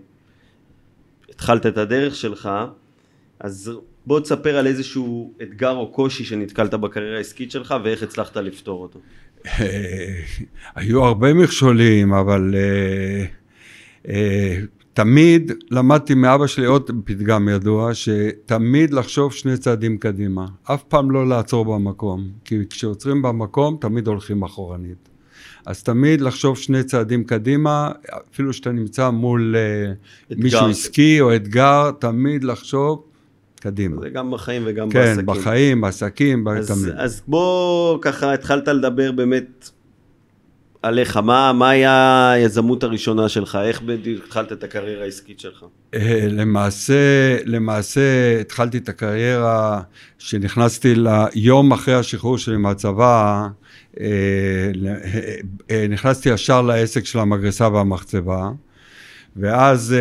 התחלת 1.30 1.66
את 1.66 1.78
הדרך 1.78 2.16
שלך. 2.16 2.50
אז 3.40 3.72
בוא 4.06 4.20
תספר 4.20 4.58
על 4.58 4.68
איזשהו 4.68 5.34
אתגר 5.42 5.72
או 5.72 5.92
קושי 5.92 6.24
שנתקלת 6.24 6.74
בקריירה 6.74 7.18
העסקית 7.18 7.52
שלך 7.52 7.76
ואיך 7.84 8.04
הצלחת 8.04 8.38
לפתור 8.38 8.82
אותו. 8.82 9.00
היו 10.76 11.04
הרבה 11.04 11.34
מכשולים, 11.34 12.14
אבל 12.14 12.56
אה, 12.56 13.26
אה, 14.08 14.60
תמיד 14.94 15.52
למדתי 15.72 16.14
מאבא 16.14 16.48
שלי 16.48 16.66
עוד 16.66 16.92
פתגם 17.06 17.50
ידוע, 17.50 17.94
שתמיד 17.94 18.94
לחשוב 18.94 19.34
שני 19.34 19.58
צעדים 19.58 19.98
קדימה. 19.98 20.46
אף 20.64 20.84
פעם 20.84 21.12
לא 21.12 21.28
לעצור 21.28 21.66
במקום, 21.66 22.28
כי 22.46 22.60
כשעוצרים 22.70 23.22
במקום 23.22 23.78
תמיד 23.82 24.08
הולכים 24.08 24.44
אחורנית. 24.44 25.10
אז 25.66 25.84
תמיד 25.84 26.22
לחשוב 26.22 26.58
שני 26.58 26.84
צעדים 26.84 27.24
קדימה, 27.24 27.92
אפילו 28.32 28.54
שאתה 28.54 28.72
נמצא 28.72 29.10
מול 29.10 29.56
אה, 29.56 29.94
אתגר. 30.32 30.44
מישהו 30.44 30.68
עסקי 30.68 31.22
או 31.22 31.36
אתגר, 31.36 31.92
תמיד 32.00 32.44
לחשוב 32.44 33.04
קדימה. 33.60 34.02
זה 34.02 34.10
גם 34.10 34.32
בחיים 34.32 34.62
וגם 34.66 34.90
כן, 34.90 35.00
בעסקים. 35.00 35.26
בחיים, 35.26 35.82
בעסקים, 35.82 36.48
אז, 36.48 36.68
תמיד. 36.68 36.94
אז 36.98 37.22
בוא 37.28 37.98
ככה 38.02 38.34
התחלת 38.34 38.68
לדבר 38.68 39.12
באמת 39.12 39.70
עליך, 40.84 41.18
מה, 41.18 41.54
מה 41.54 41.70
היה 41.70 42.32
היזמות 42.32 42.84
הראשונה 42.84 43.30
שלך? 43.30 43.58
איך 43.64 43.82
התחלת 44.26 44.52
את 44.52 44.64
הקריירה 44.64 45.04
העסקית 45.04 45.40
שלך? 45.40 45.66
אה, 45.94 46.28
למעשה, 46.30 47.38
למעשה 47.46 48.40
התחלתי 48.42 48.78
את 48.78 48.90
הקריירה 48.90 49.82
שנכנסתי 50.20 50.94
ליום 50.96 51.74
אחרי 51.74 51.94
השחרור 51.94 52.38
שלי 52.38 52.58
מהצבא, 52.58 53.48
אה, 54.00 54.06
אה, 55.72 55.86
נכנסתי 55.90 56.30
ישר 56.30 56.62
לעסק 56.62 57.06
של 57.06 57.20
המגרסה 57.20 57.70
והמחצבה, 57.70 58.50
ואז 59.36 59.96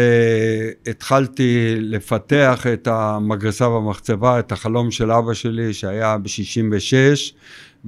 התחלתי 0.86 1.74
לפתח 1.78 2.66
את 2.72 2.88
המגרסה 2.90 3.68
והמחצבה, 3.68 4.38
את 4.38 4.52
החלום 4.52 4.90
של 4.90 5.10
אבא 5.10 5.34
שלי 5.34 5.72
שהיה 5.72 6.18
ב-66, 6.18 7.32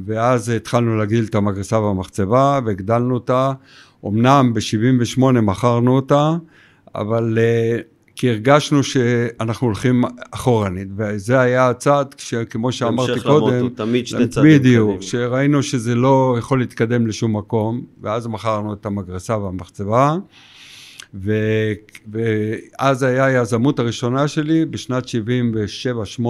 ואז 0.06 0.48
התחלנו 0.48 0.96
להגדיל 0.96 1.24
את 1.24 1.34
המגרסה 1.34 1.78
והמחצבה 1.78 2.60
והגדלנו 2.66 3.14
אותה. 3.14 3.52
אמנם 4.06 4.52
ב-78 4.54 5.20
מכרנו 5.20 5.96
אותה, 5.96 6.36
אבל 6.94 7.38
uh, 7.38 7.82
כי 8.16 8.30
הרגשנו 8.30 8.82
שאנחנו 8.82 9.66
הולכים 9.66 10.04
אחורנית, 10.30 10.88
וזה 10.96 11.40
היה 11.40 11.70
הצעד, 11.70 12.14
כמו 12.50 12.72
שאמרתי 12.72 13.20
קודם, 13.20 13.68
תמיד 13.68 14.06
שני 14.06 14.28
צעדים 14.28 14.58
בדיוק, 14.58 14.88
קדימה. 14.88 15.02
שראינו 15.02 15.62
שזה 15.62 15.94
לא 15.94 16.36
יכול 16.38 16.58
להתקדם 16.58 17.06
לשום 17.06 17.36
מקום, 17.36 17.82
ואז 18.02 18.26
מכרנו 18.26 18.72
את 18.72 18.86
המגרסה 18.86 19.38
והמחצבה, 19.38 20.16
ו, 21.14 21.32
ואז 22.12 23.02
היה 23.02 23.24
היזמות 23.24 23.78
הראשונה 23.78 24.28
שלי, 24.28 24.64
בשנת 24.64 25.04
77-8, 26.20 26.22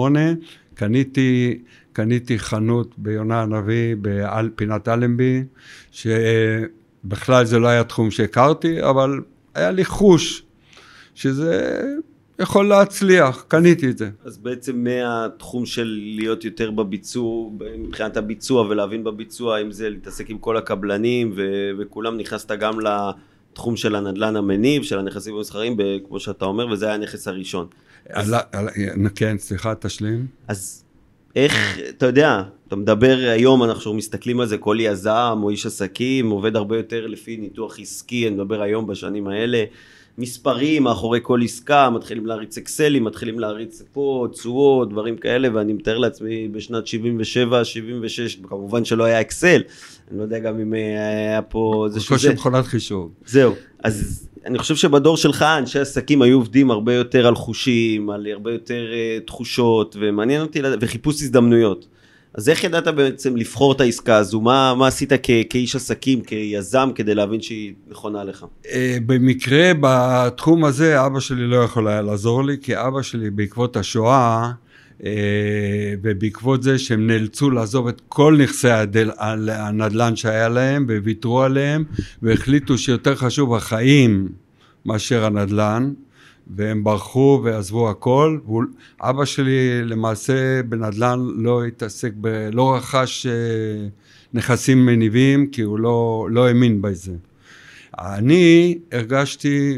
קניתי, 0.73 1.59
קניתי 1.93 2.39
חנות 2.39 2.93
ביונה 2.97 3.41
הנביא, 3.41 3.95
בעל 3.95 4.49
פינת 4.55 4.87
אלנבי, 4.87 5.43
שבכלל 5.91 7.45
זה 7.45 7.59
לא 7.59 7.67
היה 7.67 7.83
תחום 7.83 8.11
שהכרתי, 8.11 8.83
אבל 8.83 9.21
היה 9.53 9.71
לי 9.71 9.85
חוש 9.85 10.43
שזה 11.15 11.81
יכול 12.39 12.67
להצליח, 12.67 13.45
קניתי 13.47 13.89
את 13.89 13.97
זה. 13.97 14.09
אז 14.23 14.37
בעצם 14.37 14.83
מהתחום 14.83 15.65
של 15.65 15.99
להיות 16.15 16.45
יותר 16.45 16.71
בביצוע, 16.71 17.49
מבחינת 17.77 18.17
הביצוע 18.17 18.61
ולהבין 18.61 19.03
בביצוע, 19.03 19.61
אם 19.61 19.71
זה 19.71 19.89
להתעסק 19.89 20.29
עם 20.29 20.37
כל 20.37 20.57
הקבלנים 20.57 21.31
ו- 21.35 21.71
וכולם, 21.79 22.17
נכנסת 22.17 22.51
גם 22.51 22.79
לתחום 23.55 23.75
של 23.77 23.95
הנדלן 23.95 24.35
המניב, 24.35 24.83
של 24.83 24.99
הנכסים 24.99 25.35
המסחריים, 25.35 25.77
ב- 25.77 25.97
כמו 26.07 26.19
שאתה 26.19 26.45
אומר, 26.45 26.67
וזה 26.67 26.85
היה 26.85 26.93
הנכס 26.93 27.27
הראשון. 27.27 27.67
אז- 28.09 28.29
על, 28.29 28.39
על, 28.51 28.67
כן, 29.15 29.37
סליחה, 29.37 29.75
תשלים. 29.75 30.25
אז 30.47 30.83
איך, 31.35 31.77
אתה 31.89 32.05
יודע, 32.05 32.43
אתה 32.67 32.75
מדבר 32.75 33.17
היום, 33.31 33.63
אנחנו 33.63 33.93
מסתכלים 33.93 34.39
על 34.39 34.47
זה, 34.47 34.57
כל 34.57 34.77
יזם 34.79 35.39
או 35.43 35.49
איש 35.49 35.65
עסקים 35.65 36.29
עובד 36.29 36.55
הרבה 36.55 36.77
יותר 36.77 37.07
לפי 37.07 37.37
ניתוח 37.37 37.79
עסקי, 37.79 38.27
אני 38.27 38.35
מדבר 38.35 38.61
היום 38.61 38.87
בשנים 38.87 39.27
האלה, 39.27 39.63
מספרים 40.17 40.83
מאחורי 40.83 41.19
כל 41.23 41.39
עסקה, 41.43 41.89
מתחילים 41.89 42.25
להריץ 42.25 42.57
אקסלים, 42.57 43.03
מתחילים 43.03 43.39
להריץ 43.39 43.81
פה, 43.93 44.27
תשואות, 44.31 44.89
דברים 44.89 45.17
כאלה, 45.17 45.47
ואני 45.53 45.73
מתאר 45.73 45.97
לעצמי 45.97 46.47
בשנת 46.47 46.87
77, 46.87 47.65
76, 47.65 48.35
כמובן 48.35 48.85
שלא 48.85 49.03
היה 49.03 49.21
אקסל, 49.21 49.61
אני 50.11 50.17
לא 50.17 50.23
יודע 50.23 50.39
גם 50.39 50.59
אם 50.59 50.73
אה, 50.73 51.07
היה 51.29 51.41
פה 51.41 51.85
איזשהו 51.87 52.15
בקושי 52.15 52.27
זה. 52.27 52.33
מכונת 52.33 52.65
חישוב. 52.65 53.11
זהו, 53.25 53.53
אז 53.83 54.27
אני 54.45 54.59
חושב 54.59 54.75
שבדור 54.75 55.17
שלך 55.17 55.41
אנשי 55.41 55.79
עסקים 55.79 56.21
היו 56.21 56.37
עובדים 56.37 56.71
הרבה 56.71 56.93
יותר 56.93 57.27
על 57.27 57.35
חושים, 57.35 58.09
על 58.09 58.27
הרבה 58.33 58.51
יותר 58.51 58.85
uh, 58.91 59.27
תחושות, 59.27 59.95
ומעניין 59.99 60.41
אותי, 60.41 60.61
וחיפוש 60.81 61.21
הזדמנויות. 61.21 61.87
אז 62.37 62.49
איך 62.49 62.63
ידעת 62.63 62.87
בעצם 62.87 63.35
לבחור 63.35 63.71
את 63.71 63.81
העסקה 63.81 64.15
הזו? 64.15 64.41
מה, 64.41 64.73
מה 64.75 64.87
עשית 64.87 65.13
כ, 65.23 65.29
כאיש 65.49 65.75
עסקים, 65.75 66.21
כיזם, 66.21 66.89
כדי 66.95 67.15
להבין 67.15 67.41
שהיא 67.41 67.73
נכונה 67.89 68.23
לך? 68.23 68.45
אה, 68.71 68.97
במקרה 69.05 69.71
בתחום 69.81 70.65
הזה 70.65 71.05
אבא 71.05 71.19
שלי 71.19 71.47
לא 71.47 71.55
יכול 71.55 71.87
היה 71.87 72.01
לעזור 72.01 72.43
לי, 72.43 72.57
כי 72.61 72.77
אבא 72.77 73.01
שלי 73.01 73.29
בעקבות 73.29 73.77
השואה 73.77 74.51
אה, 75.03 75.11
ובעקבות 76.01 76.63
זה 76.63 76.79
שהם 76.79 77.07
נאלצו 77.07 77.49
לעזוב 77.49 77.87
את 77.87 78.01
כל 78.09 78.37
נכסי 78.43 78.69
הדל, 78.69 79.11
הנדל"ן 79.17 80.15
שהיה 80.15 80.49
להם 80.49 80.85
וויתרו 81.03 81.41
עליהם 81.41 81.83
והחליטו 82.21 82.77
שיותר 82.77 83.15
חשוב 83.15 83.55
החיים 83.55 84.29
מאשר 84.85 85.25
הנדל"ן 85.25 85.93
והם 86.47 86.83
ברחו 86.83 87.41
ועזבו 87.43 87.89
הכל. 87.89 88.39
והוא, 88.45 88.63
אבא 89.01 89.25
שלי 89.25 89.83
למעשה 89.83 90.63
בנדל"ן 90.63 91.19
לא 91.35 91.65
התעסק, 91.65 92.11
ב, 92.21 92.49
לא 92.53 92.75
רכש 92.75 93.25
אה, 93.25 93.31
נכסים 94.33 94.85
מניבים 94.85 95.47
כי 95.47 95.61
הוא 95.61 95.79
לא, 95.79 96.27
לא 96.31 96.47
האמין 96.47 96.81
בזה. 96.81 97.13
אני 97.99 98.77
הרגשתי 98.91 99.77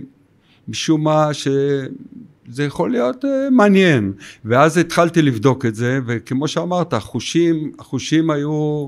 משום 0.67 1.03
מה 1.03 1.33
שזה 1.33 2.63
יכול 2.63 2.91
להיות 2.91 3.25
uh, 3.25 3.27
מעניין, 3.51 4.13
ואז 4.45 4.77
התחלתי 4.77 5.21
לבדוק 5.21 5.65
את 5.65 5.75
זה, 5.75 5.99
וכמו 6.05 6.47
שאמרת, 6.47 6.93
החושים, 6.93 7.71
החושים 7.79 8.29
היו, 8.29 8.87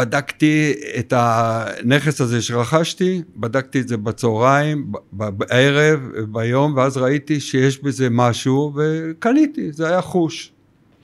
בדקתי 0.00 0.72
את 0.98 1.12
הנכס 1.16 2.20
הזה 2.20 2.42
שרכשתי, 2.42 3.22
בדקתי 3.36 3.80
את 3.80 3.88
זה 3.88 3.96
בצהריים, 3.96 4.92
בערב, 5.12 6.00
ביום, 6.28 6.76
ואז 6.76 6.96
ראיתי 6.96 7.40
שיש 7.40 7.82
בזה 7.82 8.08
משהו, 8.10 8.72
וקניתי, 8.76 9.72
זה 9.72 9.88
היה 9.88 10.00
חוש. 10.00 10.52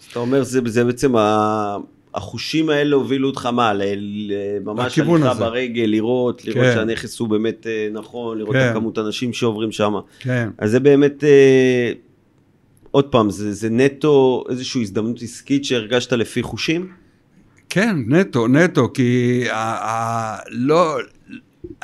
אז 0.01 0.07
אתה 0.11 0.19
אומר, 0.19 0.43
זה, 0.43 0.61
זה 0.67 0.85
בעצם 0.85 1.17
ה... 1.17 1.77
החושים 2.15 2.69
האלה 2.69 2.97
הובילו 2.97 3.29
אותך 3.29 3.47
מה? 3.47 3.73
ממש 4.65 4.99
הליכה 4.99 5.31
הזה. 5.31 5.41
ברגל, 5.41 5.85
לראות, 5.85 6.45
לראות 6.45 6.65
כן. 6.65 6.75
שהנכס 6.75 7.19
הוא 7.19 7.29
באמת 7.29 7.67
אה, 7.67 7.89
נכון, 7.93 8.39
לראות 8.39 8.57
כן. 8.57 8.67
את 8.67 8.71
הכמות 8.71 8.99
האנשים 8.99 9.33
שעוברים 9.33 9.73
שם. 9.73 9.95
כן. 10.21 10.49
אז 10.59 10.71
זה 10.71 10.81
באמת, 10.81 11.25
אה, 11.25 11.93
עוד 12.91 13.05
פעם, 13.05 13.31
זה, 13.31 13.53
זה 13.53 13.71
נטו 13.71 14.45
איזושהי 14.49 14.83
הזדמנות 14.83 15.23
עסקית 15.23 15.65
שהרגשת 15.65 16.13
לפי 16.13 16.43
חושים? 16.43 16.89
כן, 17.71 17.97
נטו, 18.07 18.49
נטו, 18.49 18.93
כי 18.95 19.45
ה, 19.51 19.57
ה, 19.57 20.39
לא, 20.49 20.99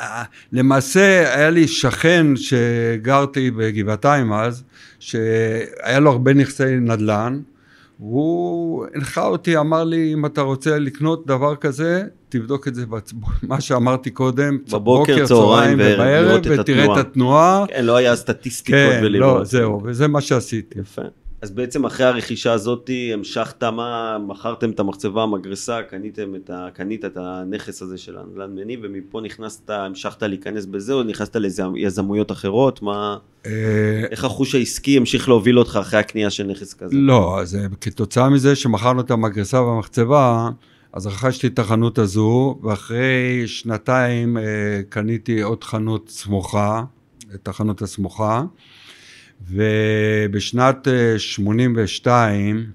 ה, 0.00 0.22
למעשה 0.52 1.34
היה 1.36 1.50
לי 1.50 1.68
שכן 1.68 2.26
שגרתי 2.36 3.50
בגבעתיים 3.50 4.32
אז, 4.32 4.64
שהיה 4.98 6.00
לו 6.00 6.10
הרבה 6.10 6.34
נכסי 6.34 6.76
נדל"ן, 6.80 7.40
הוא 7.98 8.86
הנחה 8.94 9.26
אותי, 9.26 9.58
אמר 9.58 9.84
לי, 9.84 10.12
אם 10.14 10.26
אתה 10.26 10.40
רוצה 10.40 10.78
לקנות 10.78 11.26
דבר 11.26 11.56
כזה, 11.56 12.02
תבדוק 12.28 12.68
את 12.68 12.74
זה, 12.74 12.86
בצ... 12.86 13.12
מה 13.42 13.60
שאמרתי 13.60 14.10
קודם, 14.10 14.58
בבוקר, 14.72 15.26
צהריים 15.26 15.78
ובערב, 15.80 16.40
ותראה. 16.50 16.84
את 16.84 17.06
התנועה. 17.06 17.64
כן, 17.68 17.84
לא 17.84 17.96
היה 17.96 18.16
סטטיסטיקות 18.16 18.80
כן, 18.80 19.00
ולראות. 19.04 19.38
לא, 19.38 19.44
זהו, 19.44 19.80
וזה 19.84 20.08
מה 20.08 20.20
שעשיתי. 20.20 20.78
יפה. 20.78 21.02
אז 21.42 21.50
בעצם 21.50 21.84
אחרי 21.84 22.06
הרכישה 22.06 22.52
הזאת 22.52 22.90
המשכת 23.14 23.64
מה, 23.64 24.18
מכרתם 24.28 24.70
את 24.70 24.80
המחצבה, 24.80 25.22
המגרסה, 25.22 25.82
קניתם 25.82 26.34
את 26.34 26.50
ה, 26.50 26.68
קנית 26.74 27.04
את 27.04 27.16
הנכס 27.16 27.82
הזה 27.82 27.98
של 27.98 28.18
הנדל"ן 28.18 28.54
מניב, 28.54 28.80
ומפה 28.82 29.20
נכנסת, 29.20 29.70
המשכת 29.70 30.22
להיכנס 30.22 30.66
בזה, 30.66 30.92
או 30.92 31.02
נכנסת 31.02 31.36
ליזמויות 31.36 32.32
אחרות? 32.32 32.82
מה, 32.82 33.16
אה, 33.46 33.50
איך 34.10 34.24
החוש 34.24 34.54
העסקי 34.54 34.96
המשיך 34.96 35.28
להוביל 35.28 35.58
אותך 35.58 35.78
אחרי 35.80 36.00
הקנייה 36.00 36.30
של 36.30 36.46
נכס 36.46 36.74
כזה? 36.74 36.96
לא, 36.96 37.40
אז 37.40 37.56
אה, 37.56 37.66
כתוצאה 37.80 38.30
מזה 38.30 38.56
שמכרנו 38.56 39.00
את 39.00 39.10
המגרסה 39.10 39.62
והמחצבה, 39.62 40.50
אז 40.92 41.06
רכשתי 41.06 41.46
את 41.46 41.58
החנות 41.58 41.98
הזו, 41.98 42.58
ואחרי 42.62 43.42
שנתיים 43.46 44.38
אה, 44.38 44.42
קניתי 44.88 45.42
עוד 45.42 45.64
חנות 45.64 46.08
סמוכה, 46.08 46.84
את 47.34 47.48
החנות 47.48 47.82
הסמוכה, 47.82 48.42
ובשנת 49.50 50.88
אה, 50.88 51.18
82 51.18 52.66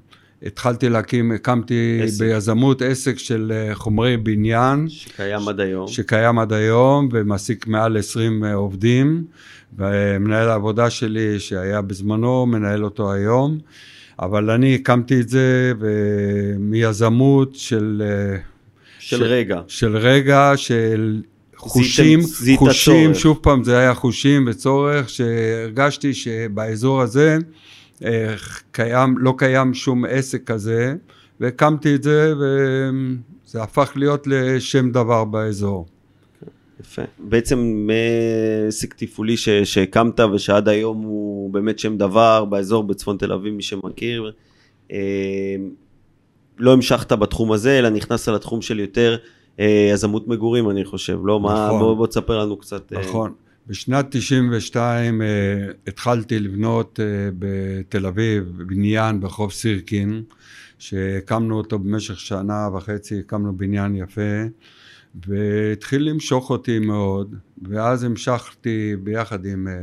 התחלתי 0.43 0.89
להקים, 0.89 1.31
הקמתי 1.31 1.99
עסק. 2.03 2.19
ביזמות 2.19 2.81
עסק 2.81 3.17
של 3.17 3.51
אה, 3.55 3.75
חומרי 3.75 4.17
בניין, 4.17 4.89
שקיים 4.89 5.47
עד 5.47 5.59
היום. 5.59 5.87
שקיים 5.87 6.39
עד 6.39 6.53
היום 6.53 7.09
ומעסיק 7.11 7.67
מעל 7.67 7.97
20 7.97 8.43
עובדים 8.43 9.25
ומנהל 9.77 10.49
העבודה 10.49 10.89
שלי 10.89 11.39
שהיה 11.39 11.81
בזמנו 11.81 12.45
מנהל 12.45 12.83
אותו 12.83 13.13
היום 13.13 13.59
אבל 14.19 14.49
אני 14.49 14.75
הקמתי 14.75 15.21
את 15.21 15.29
זה 15.29 15.73
מיזמות 16.59 17.55
של 17.55 18.03
אה, 18.05 18.37
של 18.99 19.23
רגע. 19.23 19.61
של 19.67 19.97
רגע, 19.97 20.51
של 20.55 21.21
חושים, 21.57 22.21
זיהית 22.21 22.59
חושים, 22.59 23.05
צורך. 23.05 23.19
שוב 23.19 23.39
פעם 23.41 23.63
זה 23.63 23.77
היה 23.77 23.93
חושים 23.93 24.45
וצורך, 24.49 25.09
שהרגשתי 25.09 26.13
שבאזור 26.13 27.01
הזה 27.01 27.37
אה, 28.05 28.35
קיים, 28.71 29.17
לא 29.17 29.33
קיים 29.37 29.73
שום 29.73 30.05
עסק 30.05 30.43
כזה, 30.43 30.95
והקמתי 31.39 31.95
את 31.95 32.03
זה, 32.03 32.33
וזה 32.35 33.63
הפך 33.63 33.91
להיות 33.95 34.27
לשם 34.27 34.91
דבר 34.91 35.25
באזור. 35.25 35.85
יפה. 36.81 37.01
בעצם 37.19 37.87
מעסק 37.87 38.93
תפעולי 38.93 39.37
ש- 39.37 39.49
שהקמת 39.49 40.19
ושעד 40.19 40.69
היום 40.69 41.01
הוא 41.01 41.53
באמת 41.53 41.79
שם 41.79 41.97
דבר 41.97 42.45
באזור 42.45 42.83
בצפון 42.83 43.17
תל 43.17 43.31
אביב, 43.31 43.53
מי 43.53 43.63
שמכיר. 43.63 44.31
אה, 44.91 44.97
לא 46.59 46.73
המשכת 46.73 47.11
בתחום 47.11 47.51
הזה, 47.51 47.79
אלא 47.79 47.89
נכנסת 47.89 48.27
לתחום 48.27 48.61
של 48.61 48.79
יותר 48.79 49.15
אה, 49.21 49.36
יזמות 49.93 50.27
מגורים, 50.27 50.69
אני 50.69 50.85
חושב. 50.85 51.19
לא, 51.23 51.39
מה, 51.39 51.67
נכון. 51.67 51.79
בוא, 51.79 51.95
בוא 51.95 52.07
תספר 52.07 52.39
לנו 52.39 52.57
קצת. 52.57 52.93
אה, 52.93 52.99
נכון. 52.99 53.33
בשנת 53.67 54.05
92 54.09 55.21
אה, 55.21 55.27
התחלתי 55.87 56.39
לבנות 56.39 56.99
אה, 56.99 57.29
בתל 57.39 58.05
אביב 58.05 58.63
בניין 58.67 59.19
ברחוב 59.19 59.51
סירקין, 59.51 60.23
שהקמנו 60.79 61.57
אותו 61.57 61.79
במשך 61.79 62.19
שנה 62.19 62.69
וחצי, 62.73 63.19
הקמנו 63.19 63.57
בניין 63.57 63.95
יפה, 63.95 64.21
והתחיל 65.27 66.09
למשוך 66.09 66.49
אותי 66.49 66.79
מאוד, 66.79 67.35
ואז 67.69 68.03
המשכתי 68.03 68.95
ביחד 69.03 69.45
עם 69.45 69.67
אה, 69.67 69.73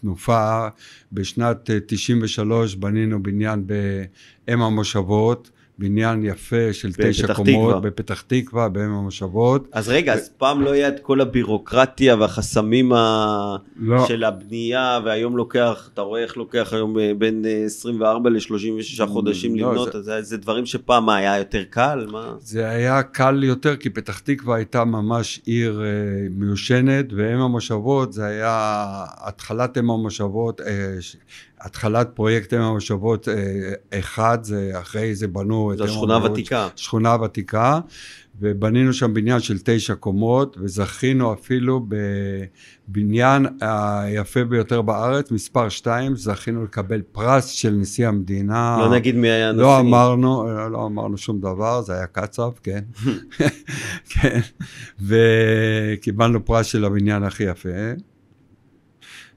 תנופה. 0.00 0.68
בשנת 1.12 1.70
אה, 1.70 1.78
93 1.86 2.74
בנינו 2.74 3.22
בניין 3.22 3.66
באם 3.66 4.62
המושבות, 4.62 5.50
בניין 5.78 6.24
יפה 6.24 6.72
של 6.72 6.92
תשע 6.92 7.22
תקווה. 7.26 7.34
קומות 7.44 7.82
בפתח 7.82 8.20
תקווה, 8.26 8.68
באם 8.68 8.90
המושבות. 8.90 9.68
אז 9.72 9.88
רגע, 9.88 10.14
אז 10.14 10.28
פעם 10.38 10.60
לא 10.60 10.70
היה 10.72 10.88
את 10.88 11.00
כל 11.00 11.20
הבירוקרטיה 11.20 12.16
והחסמים 12.16 12.92
ה... 12.92 13.56
לא. 13.76 14.06
של 14.08 14.24
הבנייה, 14.24 15.00
והיום 15.04 15.36
לוקח, 15.36 15.90
אתה 15.94 16.00
רואה 16.00 16.22
איך 16.22 16.36
לוקח 16.36 16.68
היום 16.72 16.98
אה, 16.98 17.12
בין 17.18 17.44
אה, 17.44 17.62
24 17.64 18.30
ל-36 18.30 19.06
חודשים 19.06 19.56
לא, 19.56 19.70
לבנות, 19.70 19.92
זה- 19.92 19.98
אז 19.98 20.04
זה, 20.04 20.22
זה 20.22 20.36
דברים 20.36 20.66
שפעם 20.66 21.08
היה 21.08 21.38
יותר 21.38 21.62
קל? 21.70 22.06
מה? 22.12 22.34
זה 22.40 22.68
היה 22.68 23.02
קל 23.02 23.44
יותר, 23.44 23.76
כי 23.76 23.90
פתח 23.90 24.18
תקווה 24.18 24.56
הייתה 24.56 24.84
ממש 24.84 25.40
עיר 25.44 25.82
אה, 25.84 25.86
מיושנת, 26.30 27.06
ואם 27.16 27.38
המושבות 27.40 28.12
זה 28.12 28.24
היה 28.26 28.54
התחלת 29.20 29.78
אם 29.78 29.90
המושבות, 29.90 30.60
אה, 30.60 30.66
התחלת 31.62 32.08
פרויקט 32.14 32.54
אם 32.54 32.60
המושבות 32.60 33.28
אה, 33.28 33.98
אחד, 33.98 34.38
זה 34.42 34.70
אחרי 34.80 35.14
זה 35.14 35.28
בנו 35.28 35.72
את 35.72 35.78
זו 35.78 35.84
המושבות, 35.84 36.10
הוותיקה. 36.10 36.68
שכונה 36.76 37.16
ותיקה, 37.22 37.80
ובנינו 38.40 38.92
שם 38.92 39.14
בניין 39.14 39.40
של 39.40 39.58
תשע 39.64 39.94
קומות, 39.94 40.56
וזכינו 40.60 41.32
אפילו 41.32 41.86
בבניין 42.88 43.46
היפה 43.60 44.44
ביותר 44.44 44.82
בארץ, 44.82 45.30
מספר 45.30 45.68
שתיים, 45.68 46.16
זכינו 46.16 46.64
לקבל 46.64 47.02
פרס 47.12 47.46
של 47.46 47.70
נשיא 47.70 48.08
המדינה. 48.08 48.76
לא 48.80 48.94
נגיד 48.94 49.16
מי 49.16 49.28
היה 49.28 49.48
הנשיא. 49.48 49.62
לא 49.62 49.80
אמרנו, 49.80 50.44
לא, 50.46 50.70
לא 50.70 50.86
אמרנו 50.86 51.18
שום 51.18 51.40
דבר, 51.40 51.82
זה 51.82 51.94
היה 51.94 52.06
קצב, 52.06 52.50
כן. 52.62 52.84
כן. 54.12 54.40
וקיבלנו 55.00 56.44
פרס 56.44 56.66
של 56.66 56.84
הבניין 56.84 57.22
הכי 57.22 57.44
יפה. 57.44 57.68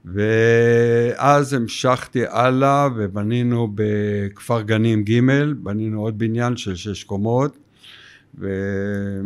ואז 0.06 1.52
המשכתי 1.52 2.22
הלאה 2.28 2.88
ובנינו 2.96 3.68
בכפר 3.74 4.62
גנים 4.62 5.04
ג', 5.04 5.20
בנינו 5.56 6.02
עוד 6.02 6.18
בניין 6.18 6.56
של 6.56 6.76
שש 6.76 7.04
קומות. 7.04 7.56
ו... 8.38 8.48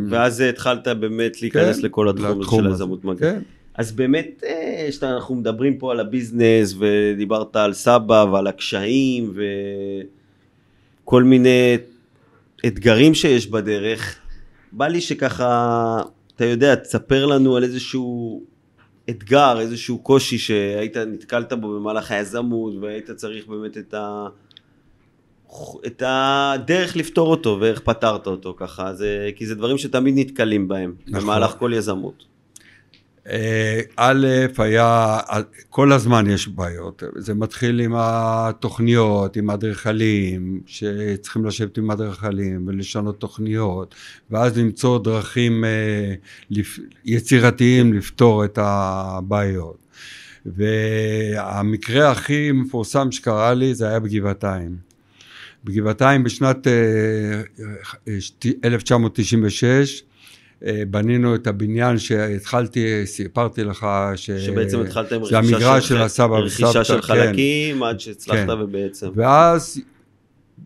ואז 0.09 0.39
התחלת 0.39 0.87
באמת 0.87 1.41
להיכנס 1.41 1.79
כן, 1.79 1.85
לכל 1.85 2.09
התחום 2.09 2.33
הזה 2.59 2.67
של. 2.67 2.67
היזמות 2.67 3.05
מגן. 3.05 3.19
כן, 3.19 3.39
אז 3.75 3.91
באמת, 3.91 4.43
אה, 4.45 4.87
שאנחנו 4.91 5.35
מדברים 5.35 5.77
פה 5.77 5.91
על 5.91 5.99
הביזנס, 5.99 6.75
ודיברת 6.79 7.55
על 7.55 7.73
סבא 7.73 8.25
ועל 8.31 8.47
הקשיים, 8.47 9.33
וכל 11.03 11.23
מיני 11.23 11.77
אתגרים 12.67 13.13
שיש 13.13 13.47
בדרך, 13.47 14.15
בא 14.71 14.87
לי 14.87 15.01
שככה, 15.01 16.01
אתה 16.35 16.45
יודע, 16.45 16.75
תספר 16.75 17.25
לנו 17.25 17.55
על 17.55 17.63
איזשהו 17.63 18.43
אתגר, 19.11 19.59
איזשהו 19.59 19.97
קושי 19.97 20.37
שהיית, 20.37 20.97
נתקלת 20.97 21.53
בו 21.53 21.79
במהלך 21.79 22.11
היזמות, 22.11 22.73
והיית 22.81 23.11
צריך 23.11 23.47
באמת 23.47 23.77
את 23.77 23.93
ה... 23.93 24.27
את 25.85 26.03
הדרך 26.05 26.95
לפתור 26.95 27.27
אותו 27.27 27.57
ואיך 27.61 27.79
פתרת 27.79 28.27
אותו 28.27 28.55
ככה, 28.57 28.93
זה, 28.93 29.29
כי 29.35 29.45
זה 29.45 29.55
דברים 29.55 29.77
שתמיד 29.77 30.13
נתקלים 30.17 30.67
בהם 30.67 30.93
נכון. 31.07 31.21
במהלך 31.21 31.55
כל 31.59 31.71
יזמות. 31.75 32.30
אה, 33.29 33.81
א', 33.95 34.27
היה, 34.57 35.17
כל 35.69 35.91
הזמן 35.91 36.29
יש 36.29 36.47
בעיות, 36.47 37.03
זה 37.15 37.33
מתחיל 37.33 37.79
עם 37.79 37.93
התוכניות, 37.95 39.35
עם 39.35 39.49
האדריכלים, 39.49 40.61
שצריכים 40.65 41.45
לשבת 41.45 41.77
עם 41.77 41.91
אדריכלים 41.91 42.67
ולשנות 42.67 43.19
תוכניות, 43.19 43.95
ואז 44.31 44.57
למצוא 44.57 44.99
דרכים 45.03 45.65
אה, 45.65 46.13
יצירתיים 47.05 47.93
לפתור 47.93 48.45
את 48.45 48.59
הבעיות. 48.61 49.77
והמקרה 50.45 52.11
הכי 52.11 52.51
מפורסם 52.51 53.11
שקרה 53.11 53.53
לי 53.53 53.75
זה 53.75 53.87
היה 53.87 53.99
בגבעתיים. 53.99 54.91
בגבעתיים 55.63 56.23
בשנת 56.23 56.67
אה, 56.67 56.73
אה, 58.07 58.17
1996 58.65 59.63
אה, 59.63 60.10
בנינו 60.89 61.35
את 61.35 61.47
הבניין 61.47 61.97
שהתחלתי, 61.97 63.05
סיפרתי 63.05 63.63
לך 63.63 63.87
ש... 64.15 64.31
שבעצם 64.31 64.81
התחלת 64.81 65.11
עם 65.11 65.21
רכישה 65.21 65.37
המגרש 65.37 65.87
של, 65.87 65.95
של 65.95 66.01
הסבא 66.01 66.35
רכישה 66.35 66.67
וסבתא, 66.67 66.83
של 66.83 66.95
כן. 66.95 67.01
חלקים 67.01 67.83
עד 67.83 67.99
שהצלחת 67.99 68.37
כן. 68.37 68.49
ובעצם. 68.49 69.07
ואז 69.15 69.81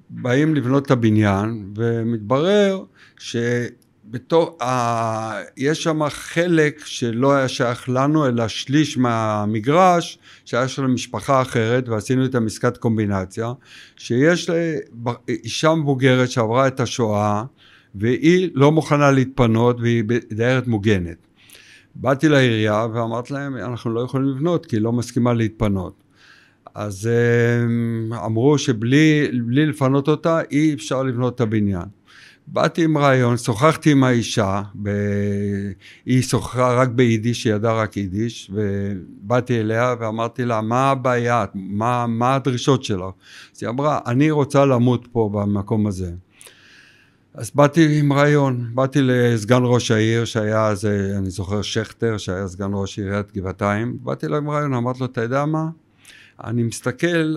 באים 0.10 0.55
לבנות 0.55 0.86
את 0.86 0.91
הבניין, 0.91 1.65
ומתברר 1.75 2.84
שבתור, 3.19 4.63
ה... 4.63 5.41
יש 5.58 5.84
שם 5.84 6.10
חלק 6.10 6.86
שלא 6.86 7.34
היה 7.34 7.47
שייך 7.47 7.89
לנו, 7.89 8.27
אלא 8.27 8.47
שליש 8.47 8.97
מהמגרש 8.97 10.19
שהיה 10.45 10.67
של 10.67 10.88
משפחה 10.88 11.41
אחרת, 11.41 11.89
ועשינו 11.89 12.25
את 12.25 12.36
המסקת 12.36 12.77
קומבינציה, 12.77 13.51
שיש 13.97 14.49
אישה 15.29 15.73
מבוגרת 15.73 16.31
שעברה 16.31 16.67
את 16.67 16.79
השואה, 16.79 17.43
והיא 17.99 18.49
לא 18.53 18.71
מוכנה 18.71 19.12
להתפנות, 19.12 19.79
והיא 19.79 20.03
דיירת 20.34 20.67
מוגנת. 20.67 21.27
באתי 21.95 22.29
לעירייה 22.29 22.88
ואמרתי 22.93 23.34
להם, 23.34 23.58
אנחנו 23.58 23.93
לא 23.93 24.01
יכולים 24.01 24.27
לבנות 24.27 24.65
כי 24.65 24.75
היא 24.75 24.81
לא 24.81 24.91
מסכימה 24.91 25.34
להתפנות. 25.34 26.03
אז 26.75 27.10
הם 27.63 28.13
אמרו 28.25 28.58
שבלי 28.58 29.27
בלי 29.45 29.65
לפנות 29.65 30.08
אותה 30.08 30.41
אי 30.51 30.73
אפשר 30.73 31.03
לבנות 31.03 31.36
את 31.36 31.41
הבניין. 31.41 31.86
באתי 32.47 32.84
עם 32.84 32.97
רעיון, 32.97 33.38
שוחחתי 33.38 33.91
עם 33.91 34.03
האישה, 34.03 34.62
ב... 34.84 34.89
היא 36.05 36.21
שוחחה 36.21 36.73
רק 36.73 36.89
ביידיש, 36.89 37.45
היא 37.45 37.53
ידעה 37.53 37.81
רק 37.81 37.97
יידיש, 37.97 38.51
ובאתי 38.53 39.60
אליה 39.60 39.95
ואמרתי 39.99 40.45
לה, 40.45 40.62
מה 40.62 40.91
הבעיה, 40.91 41.45
מה, 41.53 42.05
מה 42.08 42.36
הדרישות 42.36 42.84
שלך? 42.84 43.05
אז 43.55 43.63
היא 43.63 43.69
אמרה, 43.69 43.99
אני 44.05 44.31
רוצה 44.31 44.65
למות 44.65 45.08
פה 45.12 45.29
במקום 45.34 45.88
הזה. 45.88 46.12
אז 47.38 47.52
באתי 47.56 48.00
עם 48.00 48.13
רעיון, 48.13 48.69
באתי 48.74 49.00
לסגן 49.02 49.62
ראש 49.63 49.91
העיר 49.91 50.26
שהיה 50.26 50.67
אז, 50.67 50.86
אני 51.17 51.30
זוכר 51.30 51.62
שכטר, 51.62 52.17
שהיה 52.17 52.48
סגן 52.48 52.69
ראש 52.74 53.00
עיריית 53.00 53.38
גבעתיים, 53.38 53.98
באתי 54.04 54.26
אליו 54.26 54.38
עם 54.38 54.50
רעיון, 54.50 54.74
אמרתי 54.74 55.00
לו, 55.00 55.06
אתה 55.06 55.21
יודע 55.21 55.45
מה? 55.45 55.67
אני 56.43 56.63
מסתכל, 56.63 57.36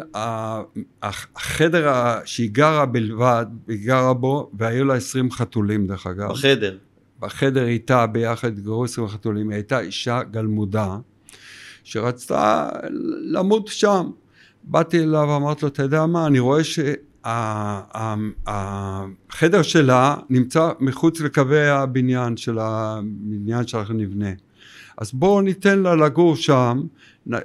החדר 1.02 1.92
שהיא 2.24 2.50
גרה 2.52 2.86
בלבד, 2.86 3.46
היא 3.68 3.86
גרה 3.86 4.14
בו, 4.14 4.50
והיו 4.54 4.84
לה 4.84 4.94
20 4.94 5.30
חתולים 5.30 5.86
דרך 5.86 6.06
אגב. 6.06 6.30
בחדר. 6.30 6.76
בחדר 7.20 7.66
איתה 7.66 8.06
ביחד 8.06 8.48
התגוררו 8.48 8.84
20 8.84 9.08
חתולים, 9.08 9.50
היא 9.50 9.56
הייתה 9.56 9.80
אישה 9.80 10.22
גלמודה, 10.22 10.96
שרצתה 11.84 12.68
למות 13.22 13.66
שם. 13.66 14.10
באתי 14.64 15.02
אליו 15.02 15.26
ואמרתי 15.28 15.62
לו, 15.62 15.68
אתה 15.68 15.82
יודע 15.82 16.06
מה, 16.06 16.26
אני 16.26 16.38
רואה 16.38 16.64
שהחדר 18.46 19.62
שלה 19.62 20.16
נמצא 20.30 20.70
מחוץ 20.80 21.20
לקווי 21.20 21.68
הבניין 21.68 22.36
של 22.36 22.58
הבניין 22.58 23.66
שאנחנו 23.66 23.94
נבנה. 23.94 24.30
אז 24.98 25.12
בואו 25.12 25.40
ניתן 25.40 25.78
לה 25.78 25.94
לגור 25.94 26.36
שם, 26.36 26.80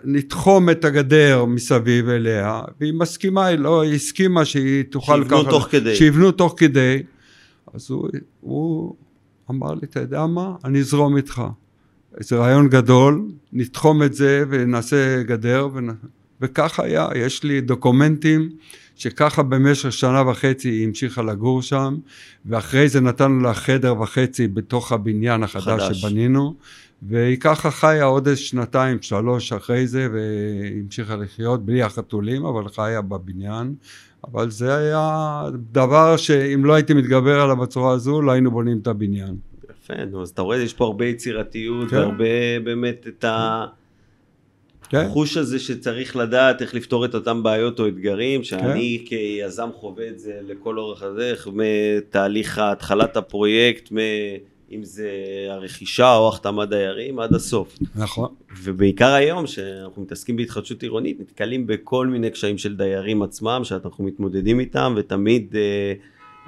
נתחום 0.03 0.69
את 0.69 0.85
הגדר 0.85 1.45
מסביב 1.45 2.09
אליה, 2.09 2.61
והיא 2.79 2.93
מסכימה, 2.93 3.45
היא 3.45 3.59
לא, 3.59 3.81
היא 3.81 3.93
הסכימה 3.93 4.45
שהיא 4.45 4.83
תוכל 4.83 5.23
שיבנו 5.23 5.43
תוך 5.43 5.67
כדי. 5.71 5.95
שיבנו 5.95 6.31
תוך 6.31 6.53
כדי. 6.57 7.03
אז 7.73 7.89
הוא, 7.89 8.09
הוא 8.41 8.95
אמר 9.51 9.73
לי, 9.73 9.79
אתה 9.83 9.99
יודע 9.99 10.25
מה, 10.25 10.55
אני 10.63 10.79
אזרום 10.79 11.17
איתך. 11.17 11.43
זה 12.19 12.35
רעיון 12.37 12.69
גדול, 12.69 13.25
נתחום 13.53 14.03
את 14.03 14.13
זה 14.13 14.43
ונעשה 14.49 15.23
גדר 15.23 15.67
ונ... 15.73 15.89
וכך 16.41 16.79
היה, 16.79 17.07
יש 17.15 17.43
לי 17.43 17.61
דוקומנטים 17.61 18.49
שככה 19.03 19.43
במשך 19.43 19.91
שנה 19.91 20.29
וחצי 20.29 20.69
היא 20.69 20.87
המשיכה 20.87 21.21
לגור 21.21 21.61
שם, 21.61 21.97
ואחרי 22.45 22.89
זה 22.89 23.01
נתנו 23.01 23.39
לה 23.39 23.53
חדר 23.53 24.01
וחצי 24.01 24.47
בתוך 24.47 24.91
הבניין 24.91 25.43
החדש 25.43 25.83
חדש. 25.83 26.01
שבנינו, 26.01 26.55
והיא 27.01 27.37
ככה 27.37 27.71
חיה 27.71 28.03
עוד 28.03 28.27
איזה 28.27 28.41
שנתיים, 28.41 29.01
שלוש 29.01 29.53
אחרי 29.53 29.87
זה, 29.87 30.07
והיא 30.13 30.81
המשיכה 30.83 31.15
לחיות 31.15 31.65
בלי 31.65 31.83
החתולים, 31.83 32.45
אבל 32.45 32.67
חיה 32.67 33.01
בבניין. 33.01 33.75
אבל 34.27 34.49
זה 34.49 34.75
היה 34.75 35.43
דבר 35.71 36.17
שאם 36.17 36.65
לא 36.65 36.73
הייתי 36.73 36.93
מתגבר 36.93 37.41
עליו 37.41 37.57
בצורה 37.57 37.93
הזו, 37.93 38.21
לא 38.21 38.31
היינו 38.31 38.51
בונים 38.51 38.77
את 38.81 38.87
הבניין. 38.87 39.35
יפה, 39.63 40.05
נו, 40.05 40.21
אז 40.21 40.29
אתה 40.29 40.41
רואה, 40.41 40.57
יש 40.57 40.73
פה 40.73 40.85
הרבה 40.85 41.05
יצירתיות, 41.05 41.89
כן. 41.89 41.95
והרבה 41.95 42.59
באמת 42.63 43.07
את 43.07 43.21
כן? 43.21 43.82
החוש 45.01 45.37
הזה 45.37 45.59
שצריך 45.59 46.15
לדעת 46.15 46.61
איך 46.61 46.75
לפתור 46.75 47.05
את 47.05 47.15
אותם 47.15 47.43
בעיות 47.43 47.79
או 47.79 47.87
אתגרים, 47.87 48.43
שאני 48.43 49.05
כיזם 49.05 49.69
חווה 49.73 50.07
את 50.07 50.19
זה 50.19 50.39
לכל 50.47 50.77
אורך 50.77 51.03
הדרך, 51.03 51.47
מתהליך 51.53 52.59
התחלת 52.59 53.17
הפרויקט, 53.17 53.91
מ... 53.91 53.97
אם 54.71 54.83
זה 54.83 55.09
הרכישה 55.49 56.15
או 56.15 56.27
החתמת 56.27 56.69
דיירים, 56.69 57.19
עד 57.19 57.33
הסוף. 57.33 57.79
נכון. 57.95 58.29
ובעיקר 58.63 59.13
היום, 59.13 59.47
שאנחנו 59.47 60.01
מתעסקים 60.01 60.35
בהתחדשות 60.35 60.83
עירונית, 60.83 61.19
נתקלים 61.19 61.67
בכל 61.67 62.07
מיני 62.07 62.29
קשיים 62.29 62.57
של 62.57 62.75
דיירים 62.75 63.23
עצמם, 63.23 63.61
שאנחנו 63.63 64.03
מתמודדים 64.03 64.59
איתם, 64.59 64.93
ותמיד, 64.97 65.55
אה, 65.55 65.93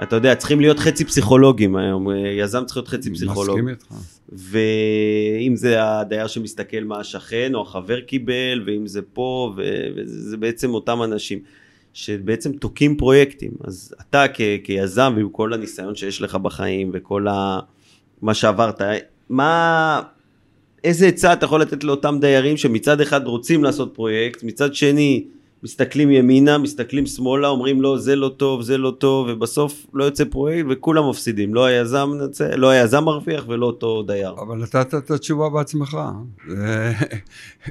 אתה 0.04 0.16
יודע, 0.16 0.36
צריכים 0.36 0.60
להיות 0.60 0.80
חצי 0.80 1.06
פסיכולוגים 1.06 1.76
היום, 1.76 2.10
אה, 2.10 2.16
יזם 2.18 2.64
צריך 2.66 2.78
להיות 2.78 2.88
חצי 2.88 3.14
פסיכולוג. 3.14 3.60
מסכים 3.60 3.70
איתך. 3.70 3.86
ואם 4.32 5.56
זה 5.56 5.84
הדייר 5.84 6.28
שמסתכל 6.28 6.84
מה 6.84 7.00
השכן 7.00 7.56
או 7.56 7.62
החבר 7.62 8.00
קיבל, 8.02 8.64
ואם 8.66 8.88
זה 8.88 9.02
פה, 9.14 9.54
ו- 9.58 9.88
וזה 9.96 10.30
זה 10.30 10.38
בעצם 10.38 10.74
אותם 10.74 11.04
אנשים 11.04 11.40
שבעצם 11.94 12.52
תוקעים 12.52 12.98
פרויקטים. 12.98 13.52
אז 13.64 13.96
אתה 14.02 14.26
כ- 14.34 14.42
כיזם, 14.64 15.14
ועם 15.16 15.30
כל 15.30 15.54
הניסיון 15.54 15.96
שיש 15.96 16.22
לך 16.22 16.36
בחיים, 16.36 16.90
וכל 16.94 17.28
ה- 17.28 17.60
מה 18.22 18.34
שעברת, 18.34 18.82
מה... 19.30 20.02
איזה 20.84 21.08
עצה 21.08 21.34
אתה 21.34 21.46
יכול 21.46 21.62
לתת 21.62 21.84
לאותם 21.84 22.18
דיירים 22.22 22.58
שמצד 22.58 23.02
אחד 23.02 23.28
רוצים 23.28 23.64
לעשות 23.64 23.92
פרויקט, 23.94 24.44
מצד 24.44 24.76
שני 24.76 25.24
מסתכלים 25.66 26.12
ימינה, 26.12 26.58
מסתכלים 26.58 27.06
שמאלה, 27.06 27.48
אומרים 27.48 27.82
לא, 27.82 27.98
זה 27.98 28.16
לא 28.16 28.32
טוב, 28.38 28.62
זה 28.62 28.78
לא 28.78 28.94
טוב, 28.98 29.28
ובסוף 29.30 29.86
לא 29.94 30.04
יוצא 30.04 30.24
פרויקט 30.30 30.68
וכולם 30.70 31.10
מפסידים. 31.10 31.54
לא 31.54 31.66
היזם, 31.66 32.12
לא 32.56 32.70
היזם 32.70 33.04
מרוויח 33.04 33.46
ולא 33.48 33.66
אותו 33.66 34.04
דייר. 34.04 34.32
אבל 34.32 34.58
נתת 34.58 34.94
את 34.94 35.12
התשובה 35.12 35.50
בעצמך. 35.50 35.98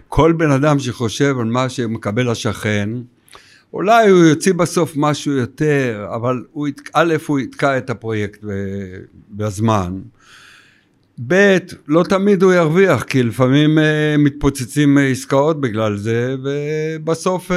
כל 0.08 0.32
בן 0.32 0.50
אדם 0.50 0.78
שחושב 0.78 1.36
על 1.40 1.44
מה 1.44 1.68
שמקבל 1.68 2.28
השכן, 2.28 2.90
אולי 3.72 4.10
הוא 4.10 4.24
יוציא 4.24 4.54
בסוף 4.54 4.92
משהו 4.96 5.32
יותר, 5.32 6.06
אבל 6.14 6.44
הוא, 6.52 6.68
א', 6.92 7.14
הוא 7.26 7.40
יתקע 7.40 7.78
את 7.78 7.90
הפרויקט 7.90 8.44
בזמן. 9.30 10.00
ב', 11.26 11.56
לא 11.88 12.02
תמיד 12.02 12.42
הוא 12.42 12.52
ירוויח, 12.52 13.02
כי 13.02 13.22
לפעמים 13.22 13.78
אה, 13.78 14.16
מתפוצצים 14.18 14.98
אה, 14.98 15.06
עסקאות 15.06 15.60
בגלל 15.60 15.96
זה, 15.96 16.36
ובסוף, 16.42 17.50
אה, 17.50 17.56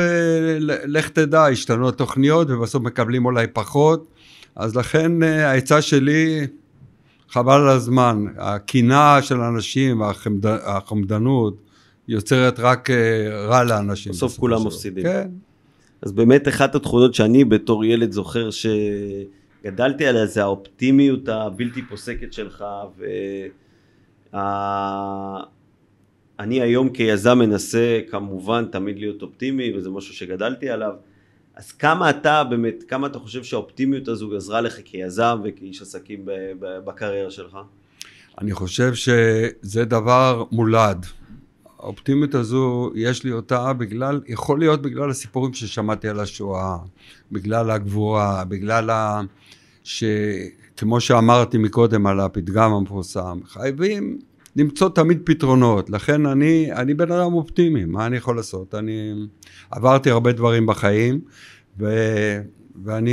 לך 0.86 1.10
תדע, 1.10 1.46
השתנו 1.46 1.90
התוכניות, 1.90 2.50
ובסוף 2.50 2.84
מקבלים 2.84 3.26
אולי 3.26 3.48
פחות. 3.54 4.08
אז 4.56 4.76
לכן 4.76 5.24
אה, 5.24 5.52
העצה 5.52 5.82
שלי, 5.82 6.48
חבל 7.30 7.62
על 7.62 7.70
הזמן. 7.70 8.26
הקנאה 8.38 9.22
של 9.22 9.42
האנשים 9.42 10.02
והחמדנות 10.42 11.58
יוצרת 12.08 12.60
רק 12.60 12.90
אה, 12.90 13.46
רע 13.46 13.64
לאנשים. 13.64 14.12
בסוף 14.12 14.32
בסופו 14.32 14.42
כולם. 14.42 14.68
מפסידים. 14.68 15.04
כן. 15.04 15.30
אז 16.02 16.12
באמת 16.12 16.48
אחת 16.48 16.76
התכונות 16.76 17.14
שאני 17.14 17.46
בתור 17.46 17.86
ילד 17.86 18.12
זוכר 18.12 18.50
שגדלתי 19.68 20.08
עליה 20.08 20.26
זה 20.26 20.42
האופטימיות 20.42 21.30
הבלתי 21.30 21.82
פוסקת 21.82 22.34
שלך 22.34 22.66
ואני 26.40 26.62
היום 26.62 26.90
כיזם 26.90 27.40
מנסה 27.40 28.00
כמובן 28.10 28.66
תמיד 28.66 29.00
להיות 29.00 29.22
אופטימי 29.22 29.78
וזה 29.78 29.90
משהו 29.90 30.14
שגדלתי 30.14 30.70
עליו 30.70 30.94
אז 31.56 31.72
כמה 31.72 32.10
אתה 32.10 32.44
באמת, 32.44 32.84
כמה 32.88 33.08
אתה 33.08 33.20
חושב 33.20 33.44
שהאופטימיות 33.44 34.08
הזו 34.08 34.36
עזרה 34.36 34.62
לך 34.62 34.76
כיזם 34.86 35.40
וכאיש 35.44 35.82
עסקים 35.82 36.26
בקריירה 36.60 37.32
שלך? 37.32 37.58
אני 38.42 38.52
חושב 38.52 38.94
שזה 38.94 39.86
דבר 39.86 40.44
מולד. 40.52 41.06
האופטימיות 41.80 42.36
הזו, 42.36 42.92
יש 42.96 43.24
לי 43.24 43.32
אותה 43.32 43.74
בגלל, 43.74 44.22
יכול 44.28 44.60
להיות 44.60 44.82
בגלל 44.82 45.10
הסיפורים 45.10 45.54
ששמעתי 45.54 46.08
על 46.08 46.20
השואה, 46.20 46.78
בגלל 47.32 47.72
הגבורה, 47.72 48.44
בגלל 48.44 48.90
ה... 49.88 49.90
ש... 49.90 50.04
כמו 50.78 51.02
שאמרתי 51.02 51.58
מקודם 51.58 52.08
על 52.08 52.20
הפתגם 52.20 52.74
המפורסם, 52.74 53.40
חייבים 53.46 54.20
למצוא 54.56 54.90
תמיד 54.90 55.22
פתרונות. 55.26 55.90
לכן 55.90 56.26
אני, 56.26 56.74
אני 56.74 56.94
בן 56.94 57.12
אדם 57.12 57.34
אופטימי, 57.34 57.86
מה 57.86 58.06
אני 58.06 58.18
יכול 58.18 58.36
לעשות? 58.36 58.76
אני 58.76 59.14
עברתי 59.72 60.10
הרבה 60.10 60.32
דברים 60.32 60.66
בחיים, 60.66 61.22
ו... 61.80 61.86
ואני 62.84 63.12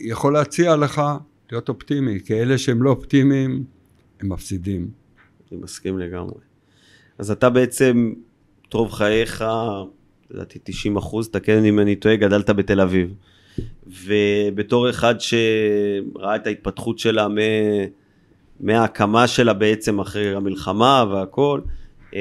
יכול 0.00 0.32
להציע 0.32 0.76
לך 0.76 1.02
להיות 1.50 1.68
אופטימי, 1.68 2.20
כי 2.24 2.34
אלה 2.34 2.58
שהם 2.58 2.82
לא 2.82 2.90
אופטימיים, 2.90 3.64
הם 4.20 4.32
מפסידים. 4.32 4.88
אני 5.52 5.60
מסכים 5.60 5.98
לגמרי. 5.98 6.40
אז 7.18 7.30
אתה 7.30 7.50
בעצם, 7.50 8.12
טוב 8.68 8.92
חייך, 8.92 9.44
לדעתי 10.30 10.58
90 10.64 10.96
אחוז, 10.96 11.28
תקן 11.28 11.64
אם 11.64 11.78
אני 11.78 11.96
טועה, 11.96 12.16
גדלת 12.16 12.50
בתל 12.50 12.80
אביב. 12.80 13.14
ובתור 14.06 14.90
אחד 14.90 15.14
שראה 15.20 16.36
את 16.36 16.46
ההתפתחות 16.46 16.98
שלה 16.98 17.28
מ... 17.28 17.34
מההקמה 18.60 19.26
שלה 19.26 19.52
בעצם 19.52 19.98
אחרי 20.00 20.34
המלחמה 20.34 21.04
והכל, 21.12 21.60
אה, 22.14 22.20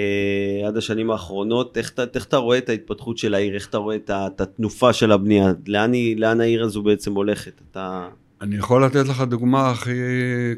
עד 0.68 0.78
השנים 0.78 1.12
האחרונות, 1.12 1.78
איך, 1.78 1.92
אתה- 1.92 2.04
איך 2.16 2.26
אתה 2.26 2.38
רואה 2.38 2.58
את 2.58 2.70
ההתפתחות 2.70 3.18
של 3.18 3.34
העיר, 3.34 3.56
איך 3.56 3.70
אתה 3.70 3.78
רואה 3.78 3.96
את, 3.96 4.10
את 4.14 4.42
התנופה 4.42 4.94
של 4.94 5.12
הבנייה, 5.12 5.52
לאן, 5.68 5.94
היא, 5.94 6.18
לאן 6.18 6.42
העיר 6.42 6.64
הזו 6.64 6.84
בעצם 6.84 7.14
הולכת? 7.16 7.62
אתה... 7.72 8.08
אני 8.42 8.56
יכול 8.56 8.86
לתת 8.86 9.08
לך 9.08 9.22
דוגמה 9.22 9.70
הכי 9.70 9.92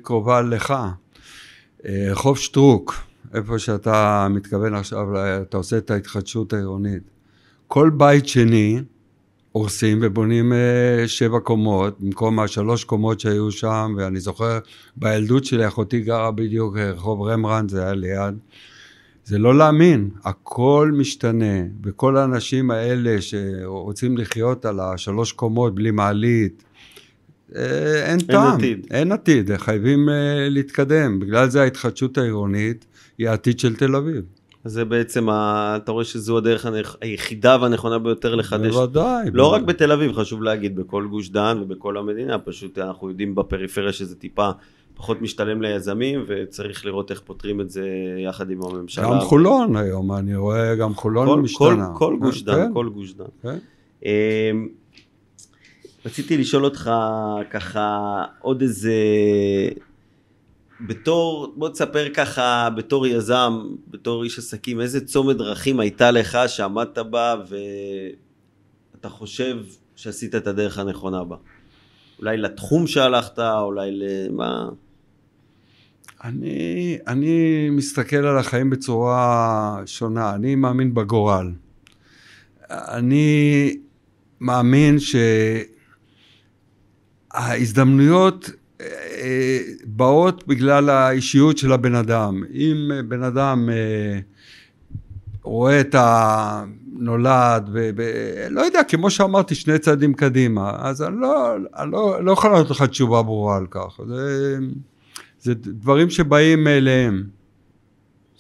קרובה 0.01 0.41
לך. 0.41 0.73
אה, 1.85 2.07
רחוב 2.11 2.37
שטרוק, 2.37 2.95
איפה 3.33 3.59
שאתה 3.59 4.27
מתכוון 4.29 4.73
עכשיו, 4.73 5.07
אתה 5.41 5.57
עושה 5.57 5.77
את 5.77 5.91
ההתחדשות 5.91 6.53
העירונית. 6.53 7.03
כל 7.67 7.89
בית 7.97 8.27
שני 8.27 8.79
הורסים 9.51 9.99
ובונים 10.01 10.53
אה, 10.53 11.07
שבע 11.07 11.39
קומות, 11.39 11.99
במקום 11.99 12.39
השלוש 12.39 12.83
קומות 12.83 13.19
שהיו 13.19 13.51
שם, 13.51 13.95
ואני 13.97 14.19
זוכר 14.19 14.59
בילדות 14.95 15.45
שלי, 15.45 15.67
אחותי 15.67 15.99
גרה 15.99 16.31
בדיוק 16.31 16.77
רחוב 16.77 17.21
רמברנד, 17.21 17.69
זה 17.69 17.83
היה 17.83 17.93
ליד. 17.93 18.35
זה 19.25 19.37
לא 19.37 19.57
להאמין, 19.57 20.09
הכל 20.23 20.91
משתנה, 20.97 21.61
וכל 21.83 22.17
האנשים 22.17 22.71
האלה 22.71 23.21
שרוצים 23.21 24.17
לחיות 24.17 24.65
על 24.65 24.79
השלוש 24.79 25.31
קומות 25.31 25.75
בלי 25.75 25.91
מעלית, 25.91 26.63
אה, 27.55 28.11
אין 28.11 28.19
טעם, 28.19 28.55
עתיד. 28.55 28.87
אין 28.91 29.11
עתיד, 29.11 29.57
חייבים 29.57 30.09
אה, 30.09 30.49
להתקדם, 30.49 31.19
בגלל 31.19 31.49
זה 31.49 31.61
ההתחדשות 31.61 32.17
העירונית 32.17 32.85
היא 33.17 33.29
העתיד 33.29 33.59
של 33.59 33.75
תל 33.75 33.95
אביב. 33.95 34.21
זה 34.67 34.85
בעצם, 34.85 35.29
ה... 35.29 35.77
אתה 35.83 35.91
רואה 35.91 36.05
שזו 36.05 36.37
הדרך 36.37 36.65
הנכ... 36.65 36.95
היחידה 37.01 37.57
והנכונה 37.61 37.99
ביותר 37.99 38.35
לחדש. 38.35 38.75
בוודאי. 38.75 39.25
לא 39.33 39.43
בוודאי. 39.43 39.59
רק 39.59 39.67
בתל 39.67 39.91
אביב, 39.91 40.13
חשוב 40.13 40.43
להגיד, 40.43 40.75
בכל 40.75 41.07
גוש 41.07 41.29
דן 41.29 41.59
ובכל 41.61 41.97
המדינה, 41.97 42.39
פשוט 42.39 42.77
אנחנו 42.77 43.09
יודעים 43.09 43.35
בפריפריה 43.35 43.93
שזה 43.93 44.15
טיפה 44.15 44.49
פחות 44.97 45.21
משתלם 45.21 45.61
ליזמים, 45.61 46.23
וצריך 46.27 46.85
לראות 46.85 47.11
איך 47.11 47.21
פותרים 47.25 47.61
את 47.61 47.69
זה 47.69 47.87
יחד 48.17 48.49
עם 48.49 48.63
הממשלה. 48.63 49.03
גם 49.03 49.19
חולון 49.19 49.75
היום, 49.75 50.11
אני 50.11 50.35
רואה 50.35 50.75
גם 50.75 50.93
חולון 50.95 51.27
כל, 51.27 51.33
כל, 51.35 51.41
משתנה. 51.41 51.89
כל 51.93 52.17
גוש 52.19 52.41
דן, 52.41 52.55
כן, 52.55 52.73
כל 52.73 52.89
גוש 52.89 53.13
דן. 53.13 53.25
כן. 53.41 53.57
אמ, 54.05 54.67
רציתי 56.05 56.37
לשאול 56.37 56.65
אותך 56.65 56.91
ככה 57.49 57.97
עוד 58.41 58.61
איזה, 58.61 58.93
בתור, 60.81 61.53
בוא 61.55 61.69
תספר 61.69 62.07
ככה, 62.13 62.69
בתור 62.77 63.07
יזם, 63.07 63.53
בתור 63.87 64.23
איש 64.23 64.39
עסקים, 64.39 64.81
איזה 64.81 65.05
צומת 65.05 65.37
דרכים 65.37 65.79
הייתה 65.79 66.11
לך 66.11 66.37
שעמדת 66.47 66.97
בה 66.97 67.35
ואתה 68.93 69.09
חושב 69.09 69.57
שעשית 69.95 70.35
את 70.35 70.47
הדרך 70.47 70.79
הנכונה 70.79 71.23
בה? 71.23 71.35
אולי 72.19 72.37
לתחום 72.37 72.87
שהלכת, 72.87 73.39
אולי 73.39 73.89
למה? 73.91 74.69
אני, 76.23 76.97
אני 77.07 77.69
מסתכל 77.69 78.15
על 78.15 78.37
החיים 78.37 78.69
בצורה 78.69 79.81
שונה, 79.85 80.35
אני 80.35 80.55
מאמין 80.55 80.93
בגורל. 80.93 81.51
אני 82.69 83.75
מאמין 84.41 84.97
שההזדמנויות 87.33 88.49
באות 89.85 90.47
בגלל 90.47 90.89
האישיות 90.89 91.57
של 91.57 91.71
הבן 91.71 91.95
אדם. 91.95 92.43
אם 92.53 92.91
בן 93.07 93.23
אדם 93.23 93.69
אה, 93.69 94.19
רואה 95.43 95.81
את 95.81 95.95
הנולד, 95.97 97.69
ו, 97.73 97.89
ו, 97.97 98.03
לא 98.49 98.61
יודע, 98.61 98.83
כמו 98.83 99.09
שאמרתי, 99.09 99.55
שני 99.55 99.79
צעדים 99.79 100.13
קדימה, 100.13 100.71
אז 100.77 101.01
אני 101.01 101.15
לא, 101.19 101.55
אני 101.77 101.91
לא, 101.91 102.23
לא 102.23 102.31
יכול 102.31 102.51
לענות 102.51 102.69
לך 102.69 102.83
תשובה 102.83 103.21
ברורה 103.21 103.57
על 103.57 103.65
כך. 103.71 103.99
זה, 104.07 104.57
זה 105.39 105.53
דברים 105.53 106.09
שבאים 106.09 106.63
מאליהם. 106.63 107.36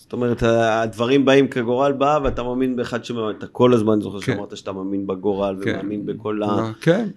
זאת 0.07 0.13
אומרת, 0.13 0.43
הדברים 0.43 1.25
באים 1.25 1.47
כגורל 1.47 1.91
בא, 1.91 2.19
ואתה 2.23 2.43
מאמין 2.43 2.75
באחד 2.75 3.03
שאתה 3.05 3.47
כל 3.51 3.73
הזמן 3.73 4.01
זוכר 4.01 4.19
כן. 4.19 4.33
שאמרת 4.33 4.57
שאתה 4.57 4.71
מאמין 4.71 5.07
בגורל, 5.07 5.55
כן. 5.63 5.71
ומאמין 5.71 6.05
בכל 6.05 6.43
ה... 6.43 6.71
כן, 6.81 7.07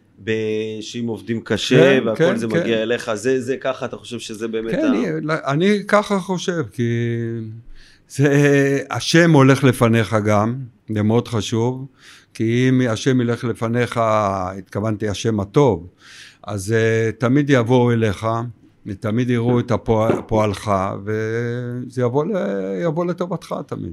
שאם 0.81 1.07
עובדים 1.07 1.41
קשה, 1.41 2.01
כן, 2.01 2.09
והכל 2.09 2.25
כן, 2.25 2.37
זה 2.37 2.47
כן. 2.47 2.61
מגיע 2.61 2.83
אליך, 2.83 3.15
זה, 3.15 3.41
זה 3.41 3.57
ככה, 3.57 3.87
אתה 3.87 3.97
חושב 3.97 4.19
שזה 4.19 4.49
באמת 4.49 4.71
כן, 4.71 4.85
ה... 4.85 4.89
אני, 4.89 5.07
אני 5.27 5.79
ככה 5.89 6.19
חושב, 6.19 6.63
כי 6.73 6.83
זה, 8.09 8.79
השם 8.91 9.31
הולך 9.31 9.65
לפניך 9.65 10.17
גם, 10.25 10.55
זה 10.95 11.03
מאוד 11.03 11.29
חשוב, 11.29 11.87
כי 12.35 12.69
אם 12.69 12.81
השם 12.89 13.21
ילך 13.21 13.45
לפניך, 13.45 14.01
התכוונתי 14.03 15.09
השם 15.09 15.41
הטוב, 15.41 15.87
אז 16.43 16.75
uh, 16.75 17.13
תמיד 17.21 17.51
יבואו 17.51 17.93
אליך, 17.93 18.27
ותמיד 18.87 19.31
יראו 19.31 19.61
את 19.61 19.71
הפועל, 19.71 20.13
פועלך, 20.27 20.71
וזה 21.05 22.03
יבוא, 22.03 22.25
ל, 22.25 22.31
יבוא 22.83 23.07
לטובתך 23.07 23.55
תמיד. 23.67 23.93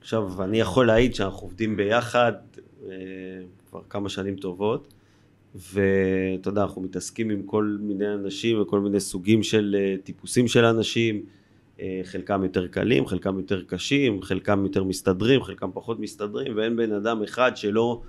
עכשיו, 0.00 0.42
אני 0.44 0.60
יכול 0.60 0.86
להעיד 0.86 1.14
שאנחנו 1.14 1.46
עובדים 1.46 1.76
ביחד 1.76 2.32
אה, 2.86 2.92
כבר 3.70 3.80
כמה 3.90 4.08
שנים 4.08 4.36
טובות, 4.36 4.94
ואתה 5.54 6.48
יודע, 6.48 6.62
אנחנו 6.62 6.82
מתעסקים 6.82 7.30
עם 7.30 7.42
כל 7.42 7.76
מיני 7.80 8.14
אנשים 8.14 8.62
וכל 8.62 8.80
מיני 8.80 9.00
סוגים 9.00 9.42
של 9.42 9.76
אה, 9.78 9.94
טיפוסים 10.04 10.48
של 10.48 10.64
אנשים, 10.64 11.22
אה, 11.80 12.00
חלקם 12.04 12.42
יותר 12.42 12.66
קלים, 12.66 13.06
חלקם 13.06 13.36
יותר 13.36 13.62
קשים, 13.62 14.22
חלקם 14.22 14.64
יותר 14.64 14.84
מסתדרים, 14.84 15.42
חלקם 15.42 15.70
פחות 15.74 16.00
מסתדרים, 16.00 16.56
ואין 16.56 16.76
בן 16.76 16.92
אדם 16.92 17.22
אחד 17.22 17.56
שלא 17.56 18.02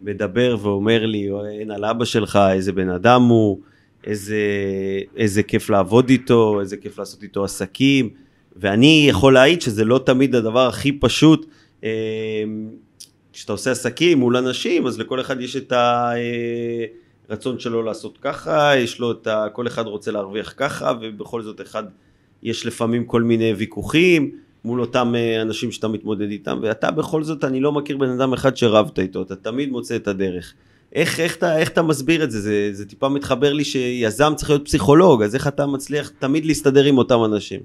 מדבר 0.00 0.56
ואומר 0.62 1.06
לי, 1.06 1.30
אין 1.58 1.70
על 1.70 1.84
אבא 1.84 2.04
שלך, 2.04 2.38
איזה 2.52 2.72
בן 2.72 2.88
אדם 2.88 3.22
הוא, 3.22 3.60
איזה, 4.04 4.40
איזה 5.16 5.42
כיף 5.42 5.70
לעבוד 5.70 6.08
איתו, 6.08 6.60
איזה 6.60 6.76
כיף 6.76 6.98
לעשות 6.98 7.22
איתו 7.22 7.44
עסקים. 7.44 8.10
ואני 8.56 9.06
יכול 9.08 9.34
להעיד 9.34 9.62
שזה 9.62 9.84
לא 9.84 10.00
תמיד 10.06 10.34
הדבר 10.34 10.66
הכי 10.66 10.92
פשוט. 10.92 11.46
אה, 11.84 12.44
כשאתה 13.32 13.52
עושה 13.52 13.70
עסקים 13.70 14.18
מול 14.18 14.36
אנשים, 14.36 14.86
אז 14.86 14.98
לכל 14.98 15.20
אחד 15.20 15.40
יש 15.40 15.56
את 15.56 15.72
הרצון 17.28 17.58
שלו 17.58 17.82
לעשות 17.82 18.18
ככה, 18.18 18.72
יש 18.76 18.98
לו 18.98 19.12
את 19.12 19.26
ה... 19.26 19.46
כל 19.52 19.66
אחד 19.66 19.86
רוצה 19.86 20.10
להרוויח 20.10 20.54
ככה, 20.56 20.92
ובכל 21.00 21.42
זאת 21.42 21.60
אחד, 21.60 21.84
יש 22.42 22.66
לפעמים 22.66 23.04
כל 23.04 23.22
מיני 23.22 23.52
ויכוחים 23.52 24.30
מול 24.64 24.80
אותם 24.80 25.14
אה, 25.14 25.42
אנשים 25.42 25.72
שאתה 25.72 25.88
מתמודד 25.88 26.30
איתם, 26.30 26.58
ואתה 26.62 26.90
בכל 26.90 27.22
זאת, 27.22 27.44
אני 27.44 27.60
לא 27.60 27.72
מכיר 27.72 27.96
בן 27.96 28.10
אדם 28.10 28.32
אחד 28.32 28.56
שרבת 28.56 28.98
איתו, 28.98 29.22
אתה 29.22 29.36
תמיד 29.36 29.70
מוצא 29.70 29.96
את 29.96 30.08
הדרך. 30.08 30.54
איך, 30.92 31.20
איך, 31.20 31.36
אתה, 31.36 31.58
איך 31.58 31.68
אתה 31.68 31.82
מסביר 31.82 32.24
את 32.24 32.30
זה? 32.30 32.40
זה? 32.40 32.68
זה 32.72 32.86
טיפה 32.86 33.08
מתחבר 33.08 33.52
לי 33.52 33.64
שיזם 33.64 34.32
צריך 34.36 34.50
להיות 34.50 34.64
פסיכולוג, 34.64 35.22
אז 35.22 35.34
איך 35.34 35.46
אתה 35.48 35.66
מצליח 35.66 36.10
תמיד 36.18 36.46
להסתדר 36.46 36.84
עם 36.84 36.98
אותם 36.98 37.18
אנשים? 37.24 37.60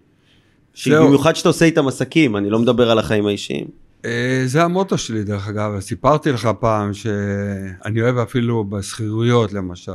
במיוחד 0.92 1.36
שאתה 1.36 1.50
עושה 1.50 1.66
איתם 1.66 1.88
עסקים, 1.88 2.36
אני 2.38 2.50
לא 2.50 2.60
מדבר 2.60 2.92
על 2.92 3.00
החיים 3.00 3.26
האישיים. 3.26 3.66
אה, 4.06 4.44
זה 4.46 4.64
המוטו 4.64 4.98
שלי 4.98 5.24
דרך 5.24 5.48
אגב, 5.48 5.80
סיפרתי 5.80 6.32
לך 6.32 6.50
פעם 6.60 6.94
שאני 6.94 8.02
אוהב 8.02 8.18
אפילו 8.18 8.64
בשכירויות 8.64 9.54
למשל. 9.54 9.92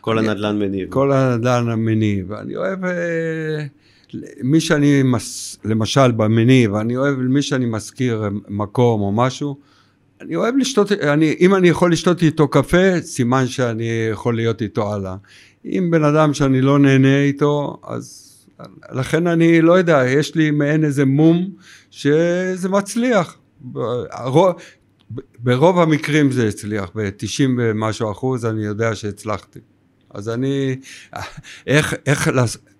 כל 0.00 0.18
אני- 0.18 0.28
הנדל"ן 0.28 0.58
מניב. 0.58 0.90
כל 0.90 1.12
הנדל"ן 1.12 1.68
המניב, 1.68 2.32
אני 2.32 2.56
אוהב 2.56 2.84
אה, 2.84 3.64
מי 4.42 4.60
שאני, 4.60 5.02
מס, 5.02 5.58
למשל 5.64 6.10
במניב, 6.12 6.74
אני 6.74 6.96
אוהב 6.96 7.14
מי 7.18 7.42
שאני 7.42 7.66
משכיר 7.68 8.22
מקום 8.48 9.00
או 9.00 9.12
משהו, 9.12 9.56
אני 10.22 10.36
אוהב 10.36 10.56
לשתות, 10.56 10.92
אני, 10.92 11.36
אם 11.40 11.54
אני 11.54 11.68
יכול 11.68 11.92
לשתות 11.92 12.22
איתו 12.22 12.48
קפה, 12.48 13.00
סימן 13.00 13.46
שאני 13.46 13.88
יכול 14.10 14.36
להיות 14.36 14.62
איתו 14.62 14.94
הלאה. 14.94 15.16
אם 15.64 15.88
בן 15.90 16.04
אדם 16.04 16.34
שאני 16.34 16.60
לא 16.60 16.78
נהנה 16.78 17.22
איתו, 17.22 17.80
אז 17.86 18.28
לכן 18.92 19.26
אני 19.26 19.62
לא 19.62 19.72
יודע, 19.72 20.02
יש 20.06 20.34
לי 20.34 20.50
מעין 20.50 20.84
איזה 20.84 21.04
מום 21.04 21.50
שזה 21.90 22.68
מצליח. 22.68 23.36
ברוב, 25.38 25.78
המקרים 25.78 26.30
זה 26.30 26.48
הצליח, 26.48 26.90
ב-90 26.94 27.42
ומשהו 27.58 28.10
אחוז 28.12 28.46
אני 28.46 28.64
יודע 28.64 28.94
שהצלחתי. 28.94 29.58
אז 30.14 30.28
אני, 30.28 30.76
איך, 31.66 31.94
איך, 32.06 32.30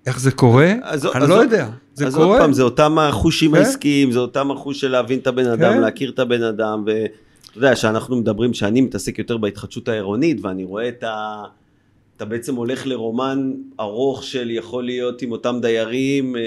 איך 0.06 0.20
זה 0.20 0.30
קורה? 0.30 0.72
אז- 0.82 1.06
אני 1.06 1.24
אז 1.24 1.30
לא 1.30 1.34
יודע, 1.34 1.68
זה 1.94 2.06
אז 2.06 2.14
קורה. 2.14 2.26
עוד 2.26 2.38
פעם, 2.38 2.52
זה 2.52 2.62
אותם 2.62 2.98
החושים 2.98 3.50
כן. 3.50 3.56
העסקיים, 3.56 4.12
זה 4.12 4.18
אותם 4.18 4.50
החוש 4.50 4.80
של 4.80 4.88
להבין 4.88 5.18
את 5.18 5.26
הבן 5.26 5.46
אדם, 5.46 5.72
כן. 5.72 5.80
להכיר 5.80 6.10
את 6.10 6.18
הבן 6.18 6.42
אדם, 6.42 6.84
ואתה 7.52 7.66
יודע, 7.66 7.76
שאנחנו 7.76 8.16
מדברים, 8.16 8.54
שאני 8.54 8.80
מתעסק 8.80 9.18
יותר 9.18 9.36
בהתחדשות 9.36 9.88
העירונית, 9.88 10.38
ואני 10.42 10.64
רואה 10.64 10.88
את 10.88 11.02
ה... 11.02 11.44
אתה 12.16 12.24
בעצם 12.24 12.54
הולך 12.54 12.86
לרומן 12.86 13.52
ארוך 13.80 14.24
של 14.24 14.50
יכול 14.50 14.84
להיות 14.84 15.22
עם 15.22 15.32
אותם 15.32 15.58
דיירים 15.62 16.36
אה, 16.36 16.42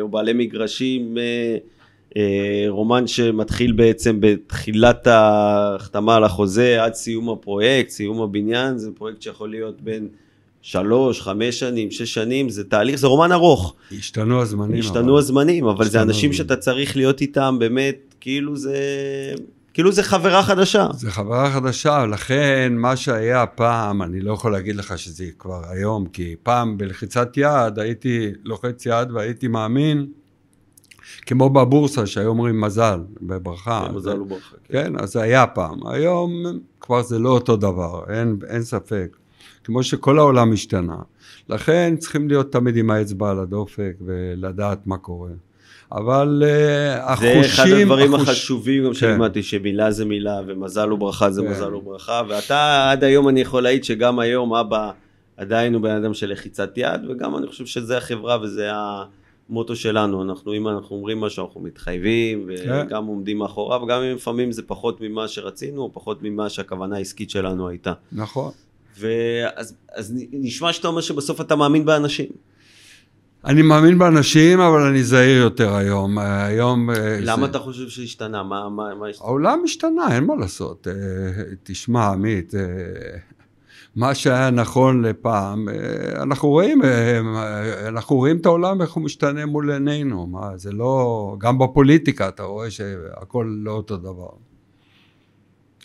או 0.00 0.08
בעלי 0.08 0.32
מגרשים, 0.32 1.18
אה, 1.18 1.56
אה, 2.16 2.64
רומן 2.68 3.06
שמתחיל 3.06 3.72
בעצם 3.72 4.16
בתחילת 4.20 5.06
ההחתמה 5.06 6.16
על 6.16 6.24
החוזה 6.24 6.84
עד 6.84 6.94
סיום 6.94 7.30
הפרויקט, 7.30 7.90
סיום 7.90 8.22
הבניין, 8.22 8.78
זה 8.78 8.90
פרויקט 8.94 9.22
שיכול 9.22 9.50
להיות 9.50 9.80
בין 9.80 10.08
שלוש, 10.62 11.20
חמש 11.20 11.58
שנים, 11.58 11.90
שש 11.90 12.14
שנים, 12.14 12.48
זה 12.48 12.64
תהליך, 12.64 12.96
זה 12.96 13.06
רומן 13.06 13.32
ארוך. 13.32 13.74
השתנו 13.98 14.42
הזמנים. 14.42 14.78
השתנו 14.78 15.12
אבל. 15.12 15.18
הזמנים, 15.18 15.66
אבל 15.66 15.88
זה 15.88 16.02
אנשים. 16.02 16.32
שאתה 16.32 16.56
צריך 16.56 16.96
להיות 16.96 17.20
איתם 17.20 17.56
באמת, 17.60 18.14
כאילו 18.20 18.56
זה... 18.56 18.76
כאילו 19.74 19.92
זה 19.92 20.02
חברה 20.02 20.42
חדשה. 20.42 20.86
זה 20.92 21.10
חברה 21.10 21.50
חדשה, 21.50 22.06
לכן 22.06 22.72
מה 22.76 22.96
שהיה 22.96 23.46
פעם, 23.46 24.02
אני 24.02 24.20
לא 24.20 24.32
יכול 24.32 24.52
להגיד 24.52 24.76
לך 24.76 24.98
שזה 24.98 25.24
כבר 25.38 25.62
היום, 25.68 26.06
כי 26.06 26.36
פעם 26.42 26.78
בלחיצת 26.78 27.28
יד 27.36 27.78
הייתי 27.78 28.30
לוחץ 28.44 28.86
יד 28.86 29.10
והייתי 29.10 29.48
מאמין, 29.48 30.06
כמו 31.26 31.50
בבורסה 31.50 32.06
שהיו 32.06 32.28
אומרים 32.28 32.60
מזל, 32.60 33.00
בברכה. 33.22 33.88
מזל 33.94 34.20
וברכה. 34.20 34.56
כן. 34.64 34.84
כן, 34.84 34.92
אז 34.98 35.12
זה 35.12 35.22
היה 35.22 35.46
פעם. 35.46 35.86
היום 35.86 36.32
כבר 36.80 37.02
זה 37.02 37.18
לא 37.18 37.28
אותו 37.28 37.56
דבר, 37.56 38.04
אין, 38.08 38.38
אין 38.48 38.62
ספק. 38.62 39.16
כמו 39.64 39.82
שכל 39.82 40.18
העולם 40.18 40.52
השתנה. 40.52 40.96
לכן 41.48 41.94
צריכים 41.98 42.28
להיות 42.28 42.52
תמיד 42.52 42.76
עם 42.76 42.90
האצבע 42.90 43.30
על 43.30 43.38
הדופק 43.38 43.92
ולדעת 44.00 44.86
מה 44.86 44.98
קורה. 44.98 45.30
אבל 45.92 46.42
uh, 46.42 46.46
זה 46.46 46.96
החושים... 47.02 47.40
אחד 47.40 47.66
הדברים 47.66 48.14
החוש- 48.14 48.28
החשובים 48.28 48.84
גם 48.84 48.88
כן. 48.90 48.94
שלימדתי, 48.94 49.42
שמילה 49.42 49.90
זה 49.90 50.04
מילה 50.04 50.40
ומזל 50.46 50.92
וברכה 50.92 51.30
זה 51.30 51.42
כן. 51.42 51.50
מזל 51.50 51.74
וברכה, 51.74 52.22
ואתה 52.28 52.90
עד 52.90 53.04
היום 53.04 53.28
אני 53.28 53.40
יכול 53.40 53.62
להעיד 53.62 53.84
שגם 53.84 54.18
היום 54.18 54.54
אבא 54.54 54.90
עדיין 55.36 55.74
הוא 55.74 55.82
בן 55.82 55.90
אדם 55.90 56.14
של 56.14 56.32
לחיצת 56.32 56.72
יד, 56.76 57.00
וגם 57.08 57.36
אני 57.36 57.46
חושב 57.46 57.66
שזה 57.66 57.96
החברה 57.96 58.38
וזה 58.42 58.70
המוטו 59.48 59.76
שלנו, 59.76 60.22
אנחנו 60.22 60.54
אם 60.54 60.68
אנחנו 60.68 60.96
אומרים 60.96 61.20
משהו 61.20 61.46
אנחנו 61.46 61.60
מתחייבים, 61.60 62.48
כן. 62.64 62.82
וגם 62.86 63.06
עומדים 63.06 63.38
מאחוריו, 63.38 63.86
גם 63.86 64.02
אם 64.02 64.16
לפעמים 64.16 64.52
זה 64.52 64.62
פחות 64.62 65.00
ממה 65.00 65.28
שרצינו, 65.28 65.82
או 65.82 65.90
פחות 65.92 66.22
ממה 66.22 66.48
שהכוונה 66.48 66.96
העסקית 66.96 67.30
שלנו 67.30 67.68
הייתה. 67.68 67.92
נכון. 68.12 68.52
ואז 68.98 69.74
אז 69.94 70.12
נשמע 70.32 70.72
שאתה 70.72 70.88
אומר 70.88 71.00
שבסוף 71.00 71.40
אתה 71.40 71.56
מאמין 71.56 71.84
באנשים. 71.84 72.28
אני 73.44 73.62
מאמין 73.62 73.98
באנשים, 73.98 74.60
אבל 74.60 74.82
אני 74.82 75.04
זהיר 75.04 75.42
יותר 75.42 75.74
היום. 75.74 76.18
אה, 76.18 76.44
היום... 76.44 76.90
אה, 76.90 77.18
למה 77.20 77.42
זה... 77.42 77.50
אתה 77.50 77.58
חושב 77.58 77.88
שהשתנה? 77.88 78.42
מה, 78.42 78.68
מה, 78.68 78.94
מה 78.94 79.06
השתנה? 79.08 79.26
העולם 79.26 79.60
השתנה, 79.64 80.14
אין 80.14 80.24
מה 80.24 80.34
לעשות. 80.36 80.88
אה, 80.88 80.92
תשמע, 81.62 82.06
עמית, 82.06 82.54
מה 83.96 84.14
שהיה 84.14 84.50
נכון 84.50 85.02
לפעם, 85.02 85.68
אנחנו 86.14 86.48
רואים, 86.48 86.82
אנחנו 87.88 88.16
רואים 88.16 88.36
את 88.36 88.46
העולם 88.46 88.82
איך 88.82 88.92
הוא 88.92 89.04
משתנה 89.04 89.46
מול 89.46 89.70
עינינו. 89.70 90.26
מה, 90.26 90.56
זה 90.56 90.72
לא... 90.72 91.36
גם 91.38 91.58
בפוליטיקה 91.58 92.28
אתה 92.28 92.42
רואה 92.42 92.70
שהכל 92.70 93.54
לא 93.58 93.72
אותו 93.72 93.96
דבר. 93.96 94.30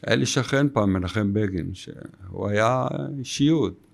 היה 0.03 0.15
לי 0.15 0.25
שכן 0.25 0.67
פעם, 0.73 0.93
מנחם 0.93 1.33
בגין, 1.33 1.73
שהוא 1.73 2.47
היה 2.47 2.87
אישיות. 3.19 3.84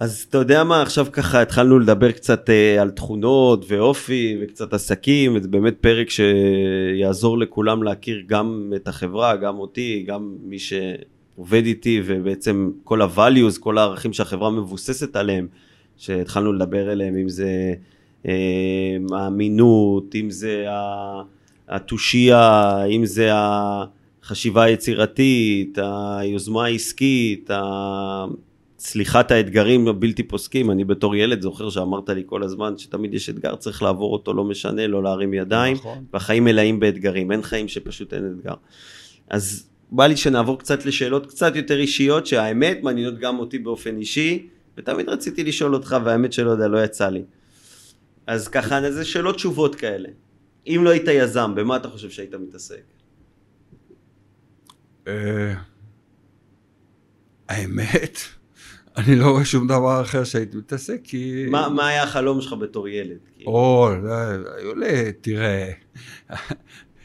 אז 0.00 0.26
אתה 0.30 0.38
יודע 0.38 0.64
מה, 0.64 0.82
עכשיו 0.82 1.06
ככה 1.12 1.42
התחלנו 1.42 1.78
לדבר 1.78 2.12
קצת 2.12 2.50
אה, 2.50 2.82
על 2.82 2.90
תכונות 2.90 3.64
ואופי 3.68 4.38
וקצת 4.42 4.72
עסקים, 4.72 5.36
וזה 5.36 5.48
באמת 5.48 5.74
פרק 5.80 6.10
שיעזור 6.10 7.38
לכולם 7.38 7.82
להכיר 7.82 8.22
גם 8.26 8.72
את 8.76 8.88
החברה, 8.88 9.36
גם 9.36 9.58
אותי, 9.58 10.04
גם 10.06 10.36
מי 10.42 10.58
שעובד 10.58 11.64
איתי, 11.64 12.02
ובעצם 12.04 12.70
כל 12.84 13.02
ה-values, 13.02 13.60
כל 13.60 13.78
הערכים 13.78 14.12
שהחברה 14.12 14.50
מבוססת 14.50 15.16
עליהם, 15.16 15.46
שהתחלנו 15.96 16.52
לדבר 16.52 16.90
עליהם, 16.90 17.16
אם 17.16 17.28
זה 17.28 17.74
אה, 18.26 18.96
האמינות, 19.12 20.14
אם 20.14 20.30
זה 20.30 20.66
התושייה, 21.68 22.84
אם 22.84 23.06
זה 23.06 23.30
החשיבה 23.32 24.62
היצירתית, 24.62 25.78
היוזמה 25.82 26.64
העסקית, 26.64 27.50
ה... 27.50 28.24
צליחת 28.78 29.30
האתגרים 29.30 29.88
הבלתי 29.88 30.22
פוסקים, 30.22 30.70
אני 30.70 30.84
בתור 30.84 31.16
ילד 31.16 31.40
זוכר 31.40 31.70
שאמרת 31.70 32.08
לי 32.08 32.22
כל 32.26 32.42
הזמן 32.42 32.78
שתמיד 32.78 33.14
יש 33.14 33.30
אתגר, 33.30 33.56
צריך 33.56 33.82
לעבור 33.82 34.12
אותו, 34.12 34.34
לא 34.34 34.44
משנה, 34.44 34.86
לא 34.86 35.02
להרים 35.02 35.34
ידיים, 35.34 35.76
נכון. 35.76 36.04
והחיים 36.12 36.44
מלאים 36.44 36.80
באתגרים, 36.80 37.32
אין 37.32 37.42
חיים 37.42 37.68
שפשוט 37.68 38.14
אין 38.14 38.34
אתגר. 38.36 38.54
אז 39.30 39.68
בא 39.90 40.06
לי 40.06 40.16
שנעבור 40.16 40.58
קצת 40.58 40.86
לשאלות 40.86 41.26
קצת 41.26 41.56
יותר 41.56 41.78
אישיות, 41.78 42.26
שהאמת 42.26 42.78
מעניינות 42.82 43.18
גם 43.18 43.38
אותי 43.38 43.58
באופן 43.58 43.96
אישי, 43.96 44.48
ותמיד 44.76 45.08
רציתי 45.08 45.44
לשאול 45.44 45.74
אותך, 45.74 45.96
והאמת 46.04 46.32
שלא 46.32 46.50
יודע, 46.50 46.68
לא 46.68 46.84
יצא 46.84 47.08
לי. 47.08 47.22
אז 48.26 48.48
ככה, 48.48 48.90
זה 48.90 49.04
שאלות 49.04 49.34
תשובות 49.34 49.74
כאלה. 49.74 50.08
אם 50.66 50.80
לא 50.84 50.90
היית 50.90 51.08
יזם, 51.08 51.54
במה 51.54 51.76
אתה 51.76 51.88
חושב 51.88 52.10
שהיית 52.10 52.34
מתעסק? 52.34 52.82
אה, 55.06 55.54
האמת, 57.48 58.18
אני 58.98 59.16
לא 59.16 59.30
רואה 59.30 59.44
שום 59.44 59.66
דבר 59.66 60.00
אחר 60.02 60.24
שהייתי 60.24 60.56
מתעסק, 60.56 61.00
כי... 61.04 61.46
מה, 61.50 61.68
מה 61.68 61.86
היה 61.88 62.02
החלום 62.02 62.40
שלך 62.40 62.52
בתור 62.52 62.88
ילד? 62.88 63.16
כאילו? 63.36 63.50
או, 63.50 63.90
לא, 64.02 64.12
היו 64.58 64.74
לי, 64.74 65.12
תראה, 65.20 65.70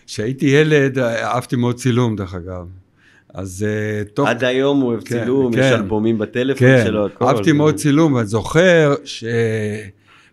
כשהייתי 0.08 0.46
ילד, 0.46 1.00
אהבתי 1.00 1.56
מאוד 1.56 1.76
צילום, 1.76 2.16
דרך 2.16 2.36
אגב. 2.36 2.68
אז 3.34 3.66
אה, 3.68 4.04
תוך... 4.14 4.28
עד 4.28 4.44
היום 4.44 4.82
הוא 4.82 4.90
אוהב 4.90 5.04
כן, 5.04 5.20
צילום, 5.20 5.54
יש 5.54 5.60
כן. 5.60 5.74
אלבומים 5.74 6.18
בטלפון 6.18 6.68
כן, 6.68 6.84
שלו, 6.86 7.06
הכל. 7.06 7.26
אהבתי 7.26 7.52
מאוד 7.52 7.76
צילום, 7.76 8.14
ואני 8.14 8.28
זוכר 8.28 8.96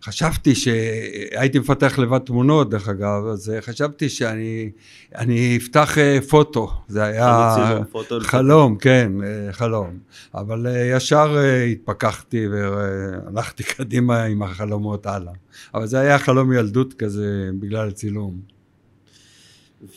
שחשבתי 0.01 0.55
שהייתי 0.55 1.59
מפתח 1.59 1.99
לבד 1.99 2.19
תמונות, 2.19 2.69
דרך 2.69 2.89
אגב, 2.89 3.25
אז 3.25 3.49
אה, 3.49 3.61
חשבתי 3.61 4.09
שאני 4.09 4.71
אני 5.15 5.57
אפתח 5.57 5.97
אה, 5.97 6.19
פוטו, 6.29 6.71
זה 6.87 7.03
היה 7.03 7.79
חלום 8.21 8.77
כן, 8.77 9.11
אה, 9.23 9.53
חלום. 9.53 9.99
אבל 10.35 10.67
ישר 10.95 11.37
התפכחתי 11.71 12.47
והלכתי 12.47 13.63
קדימה 13.73 14.23
עם 14.23 14.43
החלומות 14.43 15.05
הלאה. 15.05 15.33
אבל 15.73 15.87
זה 15.87 15.99
היה 15.99 16.19
חלום 16.19 16.53
ילדות 16.53 16.93
כזה, 16.93 17.49
בגלל 17.59 17.87
הצילום. 17.87 18.39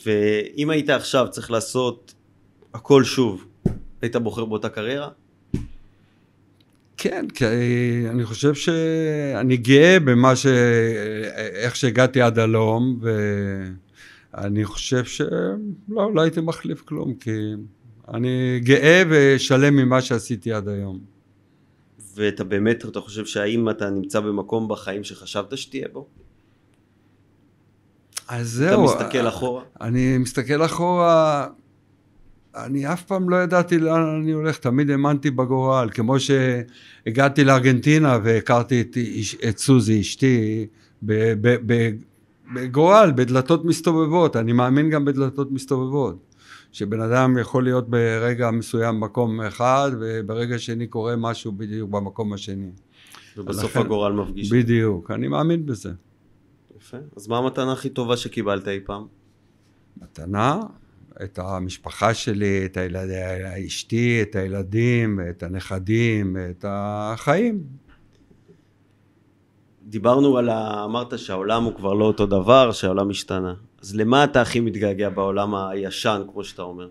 ואם 0.05 0.69
היית 0.69 0.89
עכשיו 0.89 1.27
צריך 1.31 1.51
לעשות 1.51 2.13
הכל 2.73 3.03
שוב, 3.03 3.45
היית 4.01 4.15
בוחר 4.15 4.45
באותה 4.45 4.69
קריירה? 4.69 5.09
כן, 6.97 7.25
כי 7.33 7.45
אני 8.09 8.25
חושב 8.25 8.53
שאני 8.53 9.57
גאה 9.57 9.97
במה 9.99 10.35
ש... 10.35 10.45
איך 11.35 11.75
שהגעתי 11.75 12.21
עד 12.21 12.39
הלום, 12.39 12.99
ואני 14.33 14.65
חושב 14.65 15.03
שלא, 15.05 16.13
לא 16.13 16.21
הייתי 16.21 16.41
מחליף 16.41 16.81
כלום, 16.81 17.13
כי 17.13 17.31
אני 18.13 18.59
גאה 18.63 19.03
ושלם 19.09 19.75
ממה 19.75 20.01
שעשיתי 20.01 20.53
עד 20.53 20.67
היום. 20.67 20.99
ואתה 22.15 22.43
באמת, 22.43 22.85
אתה 22.85 22.99
חושב 22.99 23.25
שהאם 23.25 23.69
אתה 23.69 23.89
נמצא 23.89 24.19
במקום 24.19 24.67
בחיים 24.67 25.03
שחשבת 25.03 25.57
שתהיה 25.57 25.87
בו? 25.93 26.07
אז 28.27 28.63
אתה 28.63 28.75
זהו. 28.75 28.83
מסתכל 28.83 29.27
אחורה? 29.27 29.63
אני 29.81 30.17
מסתכל 30.17 30.65
אחורה, 30.65 31.47
אני 32.55 32.93
אף 32.93 33.03
פעם 33.03 33.29
לא 33.29 33.35
ידעתי 33.35 33.77
לאן 33.77 34.21
אני 34.21 34.31
הולך, 34.31 34.57
תמיד 34.57 34.89
האמנתי 34.89 35.31
בגורל, 35.31 35.89
כמו 35.93 36.15
שהגעתי 36.19 37.43
לארגנטינה 37.43 38.19
והכרתי 38.23 38.81
את, 38.81 38.97
את 39.49 39.57
סוזי 39.57 40.01
אשתי 40.01 40.67
בגורל, 42.53 43.11
בדלתות 43.15 43.65
מסתובבות, 43.65 44.35
אני 44.35 44.53
מאמין 44.53 44.89
גם 44.89 45.05
בדלתות 45.05 45.51
מסתובבות. 45.51 46.17
שבן 46.71 47.01
אדם 47.01 47.37
יכול 47.37 47.63
להיות 47.63 47.89
ברגע 47.89 48.51
מסוים 48.51 48.95
במקום 48.99 49.41
אחד, 49.41 49.91
וברגע 49.99 50.59
שני 50.59 50.87
קורה 50.87 51.15
משהו 51.15 51.51
בדיוק 51.51 51.89
במקום 51.89 52.33
השני. 52.33 52.69
ובסוף 53.37 53.63
לכן- 53.63 53.79
הגורל 53.79 54.13
מפגיש. 54.13 54.51
בדיוק, 54.51 55.11
אני 55.11 55.27
מאמין 55.27 55.65
בזה. 55.65 55.91
יפה. 56.77 56.97
אז 57.15 57.27
מה 57.27 57.37
המתנה 57.37 57.71
הכי 57.73 57.89
טובה 57.89 58.17
שקיבלת 58.17 58.67
אי 58.67 58.79
פעם? 58.85 59.05
מתנה, 60.01 60.59
את 61.23 61.39
המשפחה 61.39 62.13
שלי, 62.13 62.65
את 62.65 62.77
הילד... 62.77 63.09
אשתי, 63.67 64.21
את 64.21 64.35
הילדים, 64.35 65.19
את 65.29 65.43
הנכדים, 65.43 66.37
את 66.49 66.65
החיים. 66.67 67.63
דיברנו 69.83 70.37
על 70.37 70.49
ה... 70.49 70.83
אמרת 70.85 71.19
שהעולם 71.19 71.63
הוא 71.63 71.75
כבר 71.75 71.93
לא 71.93 72.05
אותו 72.05 72.25
דבר, 72.25 72.71
שהעולם 72.71 73.09
השתנה. 73.09 73.53
אז 73.81 73.95
למה 73.95 74.23
אתה 74.23 74.41
הכי 74.41 74.59
מתגעגע 74.59 75.09
בעולם 75.09 75.55
הישן, 75.55 76.21
כמו 76.31 76.43
שאתה 76.43 76.61
אומר? 76.61 76.89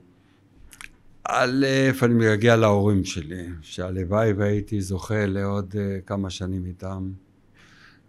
א', 1.28 1.66
אני 2.02 2.14
מתגעגע 2.14 2.56
להורים 2.56 3.04
שלי, 3.04 3.46
שהלוואי 3.62 4.32
והייתי 4.32 4.80
זוכה 4.80 5.26
לעוד 5.26 5.74
אה, 5.78 5.98
כמה 6.06 6.30
שנים 6.30 6.66
איתם. 6.66 7.10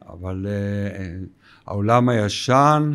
אבל 0.08 0.48
אה, 0.48 1.18
העולם 1.66 2.10
הישן, 2.10 2.92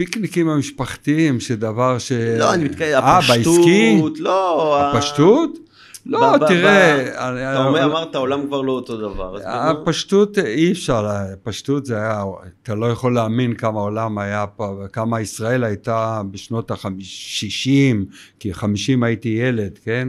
הפיקניקים 0.00 0.48
המשפחתיים, 0.48 1.40
שדבר 1.40 1.98
ש... 1.98 2.12
לא, 2.12 2.54
אני 2.54 2.64
מתכוון, 2.64 2.88
אה, 2.94 3.20
בעסקי? 3.20 3.40
הפשטות, 3.40 4.20
לא... 4.20 4.80
הפשטות? 4.80 5.58
לא, 6.06 6.18
תראה... 6.48 6.96
ב- 6.96 7.08
אני- 7.16 7.52
אתה 7.52 7.66
אומר, 7.66 7.84
אמרת, 7.84 8.14
העולם 8.14 8.46
כבר 8.46 8.60
לא 8.60 8.72
אותו 8.72 8.96
דבר. 8.96 9.36
הפשטות 9.44 10.38
אי 10.38 10.72
אפשר, 10.72 11.06
הפשטות 11.06 11.86
זה 11.86 11.96
היה, 11.96 12.24
אתה 12.62 12.74
לא 12.74 12.86
יכול 12.86 13.14
להאמין 13.14 13.54
כמה 13.54 13.78
העולם 13.80 14.18
היה 14.18 14.46
פה, 14.46 14.76
כמה 14.92 15.20
ישראל 15.20 15.64
הייתה 15.64 16.22
בשנות 16.30 16.70
ה-60, 16.70 17.96
כי 18.38 18.54
50 18.54 19.02
הייתי 19.02 19.28
ילד, 19.28 19.78
כן? 19.84 20.08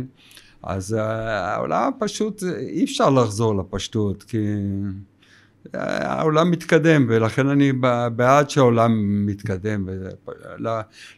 אז 0.63 0.93
אה, 0.93 1.53
העולם 1.55 1.91
פשוט, 1.99 2.43
אי 2.59 2.83
אפשר 2.83 3.09
לחזור 3.09 3.55
לפשטות, 3.57 4.23
כי 4.23 4.37
אה, 4.37 4.89
העולם 5.73 6.51
מתקדם, 6.51 7.05
ולכן 7.09 7.47
אני 7.47 7.71
בעד 8.15 8.49
שהעולם 8.49 9.25
מתקדם. 9.25 9.87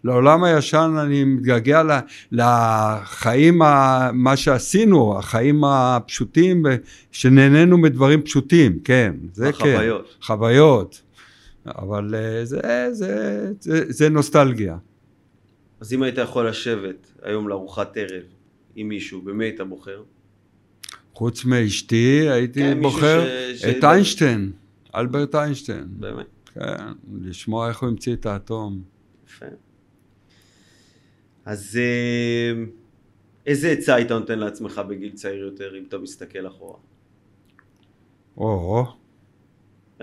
לעולם 0.03 0.43
הישן 0.43 0.95
אני 0.99 1.23
מתגעגע 1.23 1.81
לחיים, 2.31 3.57
מה 4.13 4.33
שעשינו, 4.35 5.17
החיים 5.17 5.63
הפשוטים, 5.63 6.65
שנהנינו 7.12 7.77
מדברים 7.77 8.21
פשוטים, 8.21 8.79
כן, 8.83 9.15
זה 9.33 9.51
כן. 9.53 9.69
החוויות. 9.69 10.15
חוויות. 10.21 11.01
אבל 11.65 12.15
אה, 12.15 12.45
זה, 12.45 12.59
זה, 12.91 13.45
זה, 13.59 13.83
זה 13.88 14.09
נוסטלגיה. 14.09 14.77
אז 15.79 15.93
אם 15.93 16.03
היית 16.03 16.17
יכול 16.17 16.47
לשבת 16.47 17.12
היום 17.23 17.47
לארוחת 17.47 17.97
ערב 17.97 18.23
עם 18.75 18.89
מישהו, 18.89 19.21
במי 19.21 19.45
היית 19.45 19.62
בוחר? 19.62 20.03
חוץ 21.19 21.45
מאשתי, 21.45 22.29
הייתי 22.29 22.60
כן, 22.60 22.82
בוחר 22.82 23.25
ש- 23.55 23.63
את 23.65 23.82
ש- 23.82 23.84
איינשטיין, 23.84 24.51
אלברט 24.95 25.36
איינשטיין. 25.36 25.86
באמת, 25.89 26.25
כן, 26.53 26.86
לשמוע 27.21 27.69
איך 27.69 27.79
הוא 27.79 27.89
המציא 27.89 28.13
את 28.13 28.25
האטום. 28.25 28.82
יפה. 29.27 29.45
אז 31.45 31.79
אה, 31.82 32.63
איזה 33.45 33.69
עצה 33.69 33.95
היית 33.95 34.12
נותן 34.12 34.39
לעצמך 34.39 34.82
בגיל 34.89 35.12
צעיר 35.13 35.45
יותר, 35.45 35.77
אם 35.77 35.84
אתה 35.88 35.97
מסתכל 35.97 36.47
אחורה? 36.47 36.77
או, 38.38 38.86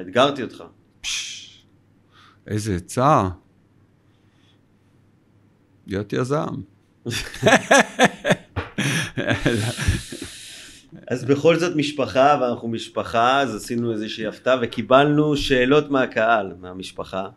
אתגרתי 0.00 0.42
אותך. 0.42 0.64
פש, 1.00 1.64
איזה 2.46 2.76
עצה. 2.76 3.28
להיות 5.86 6.12
יזם. 6.12 6.54
אז 11.08 11.24
בכל 11.24 11.56
זאת 11.56 11.76
משפחה, 11.76 12.38
ואנחנו 12.40 12.68
משפחה, 12.68 13.40
אז 13.40 13.54
עשינו 13.54 13.92
איזושהי 13.92 14.26
הפתעה 14.26 14.56
וקיבלנו 14.62 15.36
שאלות 15.36 15.90
מהקהל, 15.90 16.54
מהמשפחה. 16.60 17.28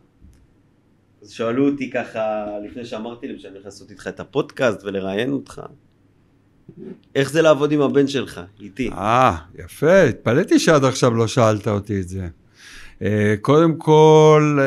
אז 1.22 1.30
שאלו 1.30 1.68
אותי 1.68 1.90
ככה, 1.90 2.46
לפני 2.64 2.84
שאמרתי 2.84 3.28
להם 3.28 3.38
שאני 3.38 3.52
הולך 3.52 3.64
לעשות 3.64 3.90
איתך 3.90 4.08
את 4.08 4.20
הפודקאסט 4.20 4.84
ולראיין 4.84 5.32
אותך, 5.32 5.62
איך 7.14 7.30
זה 7.30 7.42
לעבוד 7.42 7.72
עם 7.72 7.80
הבן 7.80 8.06
שלך, 8.06 8.40
איתי? 8.60 8.90
אה, 8.90 9.36
יפה, 9.58 10.02
התפלאתי 10.02 10.58
שעד 10.58 10.84
עכשיו 10.84 11.14
לא 11.14 11.26
שאלת 11.26 11.68
אותי 11.68 12.00
את 12.00 12.08
זה. 12.08 12.28
אה, 13.02 13.34
קודם 13.40 13.76
כל, 13.76 14.58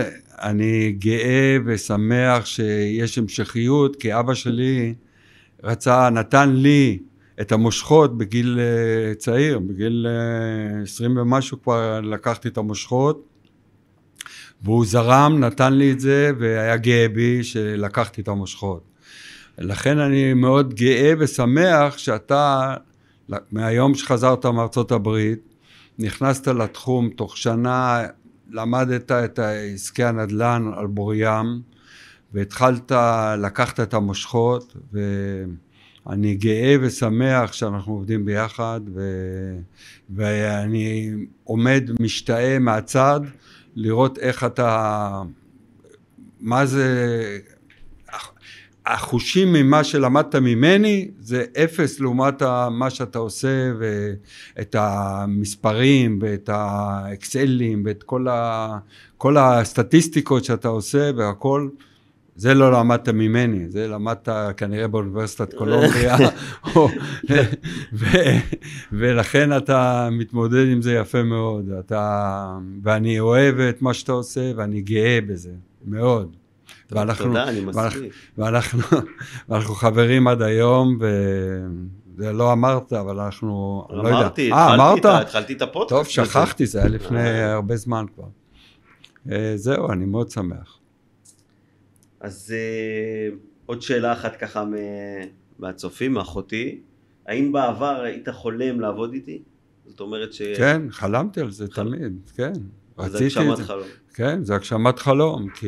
אני 0.42 0.92
גאה 0.92 1.58
ושמח 1.66 2.46
שיש 2.46 3.18
המשכיות, 3.18 3.96
כי 3.96 4.20
אבא 4.20 4.34
שלי 4.34 4.94
רצה, 5.64 6.10
נתן 6.10 6.50
לי 6.50 7.00
את 7.44 7.52
המושכות 7.52 8.18
בגיל 8.18 8.60
אה, 8.60 9.16
צעיר, 9.16 9.60
בגיל 9.60 10.08
אה, 10.10 10.82
20 10.84 11.18
ומשהו 11.18 11.62
כבר 11.62 12.02
לקחתי 12.02 12.48
את 12.48 12.58
המושכות, 12.58 13.28
והוא 14.62 14.86
זרם, 14.86 15.40
נתן 15.40 15.74
לי 15.74 15.92
את 15.92 16.00
זה, 16.00 16.32
והיה 16.40 16.78
גאה 16.78 17.10
בי 17.10 17.44
שלקחתי 17.44 18.22
את 18.22 18.28
המושכות. 18.28 18.84
לכן 19.58 20.00
אני 20.00 20.34
מאוד 20.34 20.74
גאה 20.74 21.14
ושמח 21.20 21.98
שאתה, 21.98 22.74
מהיום 23.52 23.96
שחזרת 23.96 24.46
מארצות 24.46 24.92
הברית, 24.92 25.40
נכנסת 26.00 26.48
לתחום 26.48 27.10
תוך 27.10 27.38
שנה, 27.38 28.04
למדת 28.52 29.12
את 29.12 29.40
עסקי 29.74 30.04
הנדל"ן 30.04 30.72
על 30.76 30.88
בוריים, 30.88 31.62
והתחלת, 32.34 32.92
לקחת 33.38 33.80
את 33.80 33.94
המושכות, 33.94 34.76
אני 36.10 36.36
גאה 36.36 36.76
ושמח 36.82 37.54
שאנחנו 37.54 37.94
עובדים 37.94 38.26
ביחד, 38.26 38.82
ו... 38.96 39.02
ואני 40.10 41.12
עומד 41.44 41.90
משתאה 42.00 42.60
מהצד, 42.60 43.20
לראות 43.76 44.18
איך 44.18 44.44
אתה, 44.44 45.22
מה 46.40 46.66
זה, 46.66 47.40
החושים 48.86 49.54
ממה 49.54 49.84
שלמדת 49.84 50.36
ממני 50.36 51.12
זה 51.20 51.46
אפס 51.64 52.00
לעומת 52.00 52.42
מה 52.72 52.90
שאתה 52.90 53.20
עושה 53.20 53.72
ואת 53.80 54.76
המספרים 54.80 56.20
ואת 56.22 56.50
האקסלים 56.54 57.84
ואת 57.86 58.04
כל, 58.04 58.28
ה, 58.28 58.78
כל 59.18 59.38
הסטטיסטיקות 59.38 60.46
שאתה 60.46 60.68
עושה 60.68 61.12
והכל 61.18 61.70
זה 62.36 62.54
לא 62.54 62.72
למדת 62.72 63.10
ממני, 63.10 63.70
זה 63.70 63.88
למדת 63.88 64.30
כנראה 64.58 64.88
באוניברסיטת 64.88 65.54
קולומביה, 65.54 66.18
ו, 67.94 68.06
ולכן 68.92 69.58
אתה 69.58 70.10
מתמודד 70.12 70.68
עם 70.68 70.82
זה 70.82 70.94
יפה 70.94 71.24
מאוד, 71.24 71.70
אתה, 71.80 72.58
ואני 72.84 73.20
אוהב 73.20 73.60
את 73.60 73.82
מה 73.82 73.94
שאתה 73.94 74.12
עושה 74.12 74.52
ואני 74.56 74.82
גאה 74.82 75.20
בזה, 75.28 75.52
מאוד. 75.86 76.36
טוב, 76.88 76.98
ואנחנו, 76.98 77.26
תודה, 77.26 77.44
אני 77.44 77.62
מסכים. 77.62 78.10
ואנחנו, 78.38 78.80
ואנחנו 79.50 79.76
חברים 79.76 80.28
עד 80.28 80.42
היום, 80.42 80.98
וזה 81.00 82.34
לא 82.34 82.54
אמרת, 82.54 82.94
אבל 82.94 83.20
אנחנו, 83.20 83.84
לא 83.90 83.98
יודע. 83.98 84.10
אמרתי, 84.10 84.52
אה, 84.52 84.76
אמרת? 84.76 85.06
התחלתי 85.06 85.54
את 85.54 85.62
הפודקאסט. 85.62 85.90
טוב, 85.90 86.08
שכחתי, 86.08 86.66
זה 86.66 86.80
היה 86.80 86.88
לפני 86.88 87.20
אה. 87.20 87.54
הרבה 87.54 87.76
זמן 87.76 88.06
כבר. 88.16 88.28
אה, 89.32 89.54
זהו, 89.56 89.92
אני 89.92 90.06
מאוד 90.06 90.30
שמח. 90.30 90.83
אז 92.24 92.54
uh, 92.54 93.36
עוד 93.66 93.82
שאלה 93.82 94.14
אחת 94.14 94.36
ככה 94.36 94.64
מהצופים, 95.60 96.14
מאחותי, 96.14 96.82
האם 97.28 97.52
בעבר 97.52 98.02
היית 98.02 98.30
חולם 98.30 98.80
לעבוד 98.80 99.14
איתי? 99.14 99.42
זאת 99.86 100.00
אומרת 100.00 100.34
ש... 100.34 100.42
כן, 100.42 100.82
חלמתי 100.90 101.42
על 101.42 101.52
זה 101.52 101.66
חל... 101.72 101.84
תמיד, 101.84 102.30
כן. 102.36 102.54
רציתי 102.98 103.26
את 103.26 103.32
זה. 103.32 103.40
הגשמת 103.40 103.58
חלום. 103.58 103.88
כן, 104.14 104.44
זה 104.44 104.56
הגשמת 104.56 105.00
חלום, 105.00 105.50
כי, 105.50 105.68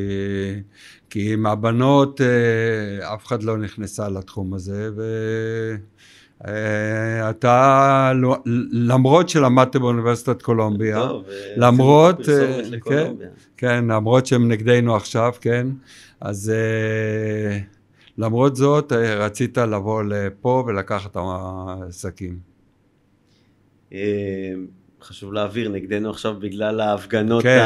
כי 1.09 1.33
עם 1.33 1.45
הבנות 1.45 2.21
אה, 2.21 3.13
אף 3.13 3.25
אחד 3.25 3.43
לא 3.43 3.57
נכנסה 3.57 4.09
לתחום 4.09 4.53
הזה, 4.53 4.89
ואתה, 4.95 5.83
לא, 8.15 8.37
למרות 8.71 9.29
שלמדת 9.29 9.75
באוניברסיטת 9.75 10.41
קולומביה, 10.41 10.95
טוב, 10.95 11.25
למרות, 11.57 12.21
כן, 12.85 13.13
כן, 13.57 13.85
למרות 13.85 14.25
שהם 14.25 14.51
נגדנו 14.51 14.95
עכשיו, 14.95 15.33
כן, 15.41 15.67
אז 16.21 16.51
uh, 16.53 17.63
למרות 18.17 18.55
זאת 18.55 18.91
uh, 18.91 18.95
רצית 18.95 19.57
לבוא 19.57 20.03
לפה 20.03 20.63
ולקחת 20.67 21.11
את 21.11 21.17
העסקים. 21.19 22.39
אה, 23.93 24.53
חשוב 25.01 25.33
להעביר, 25.33 25.69
נגדנו 25.69 26.09
עכשיו 26.09 26.35
בגלל 26.39 26.81
ההפגנות 26.81 27.43
כן. 27.43 27.63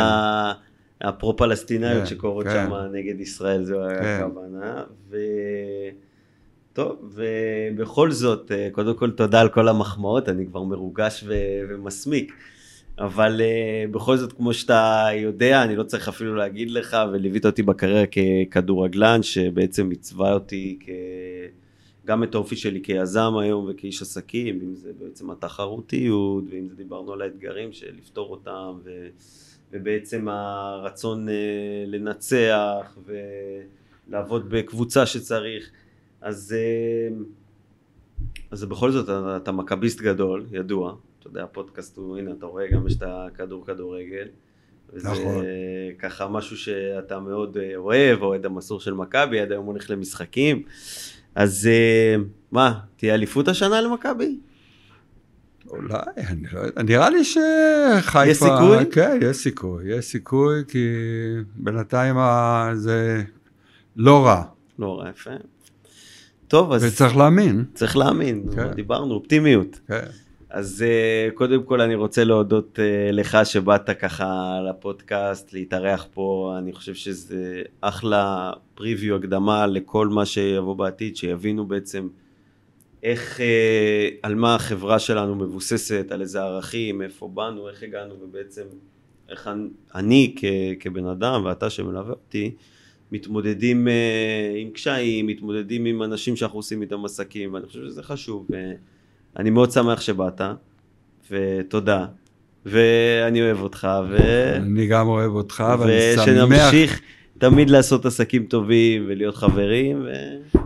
הפרו-פלסטיניות 1.01 1.99
כן, 1.99 2.05
שקורות 2.05 2.45
כן. 2.45 2.67
שם 2.69 2.73
נגד 2.91 3.19
ישראל, 3.19 3.63
זו 3.63 3.77
כן. 4.01 4.21
הכוונה. 4.21 4.83
ו... 5.09 5.17
טוב, 6.79 7.13
ובכל 7.13 8.11
זאת, 8.11 8.51
קודם 8.71 8.95
כל 8.95 9.11
תודה 9.11 9.41
על 9.41 9.49
כל 9.49 9.67
המחמאות, 9.67 10.29
אני 10.29 10.45
כבר 10.45 10.63
מרוגש 10.63 11.23
ו... 11.27 11.33
ומסמיק. 11.69 12.33
אבל 12.99 13.41
uh, 13.41 13.91
בכל 13.91 14.17
זאת, 14.17 14.33
כמו 14.33 14.53
שאתה 14.53 15.07
יודע, 15.15 15.63
אני 15.63 15.75
לא 15.75 15.83
צריך 15.83 16.07
אפילו 16.07 16.35
להגיד 16.35 16.71
לך, 16.71 16.97
וליווית 17.13 17.45
אותי 17.45 17.63
בקריירה 17.63 18.03
ככדורגלן, 18.05 19.23
שבעצם 19.23 19.89
עיצבה 19.89 20.33
אותי 20.33 20.79
כ... 20.79 20.89
גם 22.05 22.23
את 22.23 22.35
האופי 22.35 22.55
שלי 22.55 22.81
כיזם 22.81 23.37
היום 23.37 23.65
וכאיש 23.69 24.01
עסקים, 24.01 24.59
אם 24.63 24.75
זה 24.75 24.91
בעצם 24.99 25.31
התחרותיות, 25.31 26.43
ואם 26.51 26.67
זה 26.69 26.75
דיברנו 26.75 27.13
על 27.13 27.21
האתגרים 27.21 27.73
של 27.73 27.95
לפתור 27.97 28.31
אותם, 28.31 28.73
ו... 28.83 29.07
ובעצם 29.71 30.27
הרצון 30.27 31.27
uh, 31.27 31.31
לנצח 31.87 32.97
ולעבוד 34.07 34.49
בקבוצה 34.49 35.05
שצריך. 35.05 35.71
אז, 36.21 36.55
uh, 36.55 37.23
אז 38.51 38.65
בכל 38.65 38.91
זאת, 38.91 39.03
אתה, 39.05 39.37
אתה 39.37 39.51
מכביסט 39.51 40.01
גדול, 40.01 40.45
ידוע, 40.51 40.95
אתה 41.19 41.27
יודע, 41.27 41.43
הפודקאסט 41.43 41.97
הוא, 41.97 42.17
הנה, 42.17 42.31
אתה 42.31 42.45
רואה, 42.45 42.71
גם 42.71 42.87
יש 42.87 42.95
את 42.95 43.03
הכדור 43.07 43.65
כדורגל. 43.65 44.27
וזה 44.93 45.09
נכון. 45.09 45.45
ככה 45.99 46.27
משהו 46.27 46.57
שאתה 46.57 47.19
מאוד 47.19 47.57
אה, 47.57 47.75
אוהב, 47.75 48.21
אוהד 48.21 48.45
המסור 48.45 48.79
של 48.79 48.93
מכבי, 48.93 49.39
עד 49.39 49.51
היום 49.51 49.65
הולך 49.65 49.89
למשחקים. 49.89 50.63
אז 51.35 51.69
אה, 51.71 52.15
מה, 52.51 52.79
תהיה 52.95 53.13
אליפות 53.13 53.47
השנה 53.47 53.81
למכבי? 53.81 54.39
אולי, 55.67 55.95
אני 56.17 56.43
לא 56.53 56.59
יודע, 56.59 56.83
נראה 56.83 57.09
לי 57.09 57.23
שחיפה... 57.23 58.25
יש 58.25 58.37
סיכוי? 58.37 58.91
כן, 58.91 59.19
יש 59.21 59.37
סיכוי, 59.37 59.93
יש 59.93 60.05
סיכוי, 60.05 60.63
כי 60.67 60.87
בינתיים 61.55 62.15
זה 62.73 63.23
לא 63.95 64.25
רע. 64.25 64.43
לא 64.79 64.99
רע, 64.99 65.09
יפה. 65.09 65.31
טוב, 66.49 66.71
אז... 66.71 66.83
וצריך 66.83 67.17
להאמין. 67.17 67.65
צריך 67.73 67.97
להאמין, 67.97 68.43
כן. 68.55 68.73
דיברנו, 68.73 69.13
אופטימיות. 69.13 69.79
כן. 69.87 70.05
אז 70.49 70.85
uh, 70.85 71.33
קודם 71.33 71.63
כל 71.63 71.81
אני 71.81 71.95
רוצה 71.95 72.23
להודות 72.23 72.79
uh, 72.79 73.11
לך 73.11 73.37
שבאת 73.43 73.89
ככה 73.99 74.59
לפודקאסט, 74.69 75.53
להתארח 75.53 76.07
פה, 76.13 76.55
אני 76.57 76.73
חושב 76.73 76.93
שזה 76.93 77.61
אחלה 77.81 78.51
פריוויו, 78.75 79.15
הקדמה 79.15 79.67
לכל 79.67 80.07
מה 80.07 80.25
שיבוא 80.25 80.75
בעתיד, 80.75 81.15
שיבינו 81.15 81.65
בעצם 81.65 82.07
איך, 83.03 83.37
uh, 83.37 83.41
על 84.23 84.35
מה 84.35 84.55
החברה 84.55 84.99
שלנו 84.99 85.35
מבוססת, 85.35 86.07
על 86.09 86.21
איזה 86.21 86.41
ערכים, 86.41 87.01
איפה 87.01 87.27
באנו, 87.33 87.69
איך 87.69 87.83
הגענו 87.83 88.15
ובעצם 88.21 88.63
איך 89.29 89.49
אני 89.95 90.35
כ, 90.37 90.45
כבן 90.79 91.05
אדם 91.05 91.45
ואתה 91.45 91.69
שמלווה 91.69 92.11
אותי, 92.11 92.55
מתמודדים 93.11 93.87
uh, 93.87 93.91
עם 94.57 94.69
קשיים, 94.69 95.27
מתמודדים 95.27 95.85
עם 95.85 96.03
אנשים 96.03 96.35
שאנחנו 96.35 96.59
עושים 96.59 96.81
איתם 96.81 97.05
עסקים, 97.05 97.53
ואני 97.53 97.65
חושב 97.65 97.79
שזה 97.85 98.03
חשוב. 98.03 98.47
Uh, 98.51 98.53
אני 99.37 99.49
מאוד 99.49 99.71
שמח 99.71 100.01
שבאת, 100.01 100.41
ותודה. 101.31 102.05
ואני 102.65 103.41
אוהב 103.41 103.61
אותך, 103.61 103.87
ו... 104.09 104.17
אני 104.55 104.87
גם 104.87 105.07
אוהב 105.07 105.31
אותך, 105.31 105.63
ואני 105.79 105.91
שמח... 106.15 106.23
ושנמשיך 106.23 107.01
תמיד 107.39 107.69
לעשות 107.69 108.05
עסקים 108.05 108.45
טובים 108.45 109.05
ולהיות 109.07 109.35
חברים. 109.35 110.01
ו... 110.05 110.09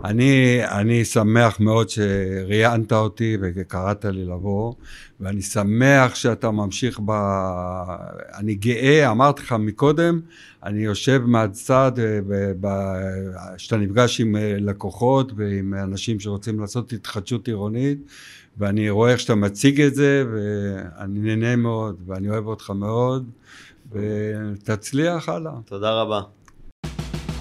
אני, 0.04 0.60
אני 0.64 1.04
שמח 1.04 1.60
מאוד 1.60 1.88
שראיינת 1.88 2.92
אותי 2.92 3.36
וקראת 3.40 4.04
לי 4.04 4.24
לבוא, 4.24 4.74
ואני 5.20 5.42
שמח 5.42 6.14
שאתה 6.14 6.50
ממשיך 6.50 7.00
ב... 7.04 7.10
אני 8.34 8.54
גאה, 8.54 9.10
אמרתי 9.10 9.42
לך 9.42 9.52
מקודם, 9.52 10.20
אני 10.62 10.84
יושב 10.84 11.22
מהצד, 11.26 11.92
כשאתה 13.56 13.76
נפגש 13.76 14.20
עם 14.20 14.36
לקוחות 14.58 15.32
ועם 15.36 15.74
אנשים 15.74 16.20
שרוצים 16.20 16.60
לעשות 16.60 16.92
התחדשות 16.92 17.48
עירונית, 17.48 17.98
ואני 18.58 18.90
רואה 18.90 19.10
איך 19.10 19.20
שאתה 19.20 19.34
מציג 19.34 19.80
את 19.80 19.94
זה, 19.94 20.24
ואני 20.32 21.20
נהנה 21.20 21.56
מאוד, 21.56 21.96
ואני 22.06 22.30
אוהב 22.30 22.46
אותך 22.46 22.70
מאוד, 22.70 23.30
ותצליח 23.92 25.28
הלאה. 25.28 25.52
תודה 25.64 26.00
רבה. 26.02 26.20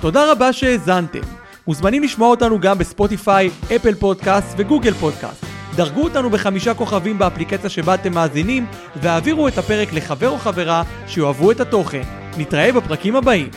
תודה 0.03 0.31
רבה 0.31 0.53
שהאזנתם. 0.53 1.19
מוזמנים 1.67 2.03
לשמוע 2.03 2.27
אותנו 2.27 2.59
גם 2.59 2.77
בספוטיפיי, 2.77 3.49
אפל 3.75 3.95
פודקאסט 3.95 4.55
וגוגל 4.57 4.93
פודקאסט. 4.93 5.45
דרגו 5.75 6.03
אותנו 6.03 6.29
בחמישה 6.29 6.73
כוכבים 6.73 7.17
באפליקציה 7.17 7.69
שבה 7.69 7.93
אתם 7.95 8.13
מאזינים, 8.13 8.65
והעבירו 8.95 9.47
את 9.47 9.57
הפרק 9.57 9.93
לחבר 9.93 10.29
או 10.29 10.37
חברה 10.37 10.83
שיאהבו 11.07 11.51
את 11.51 11.59
התוכן. 11.59 12.01
נתראה 12.37 12.71
בפרקים 12.71 13.15
הבאים. 13.15 13.49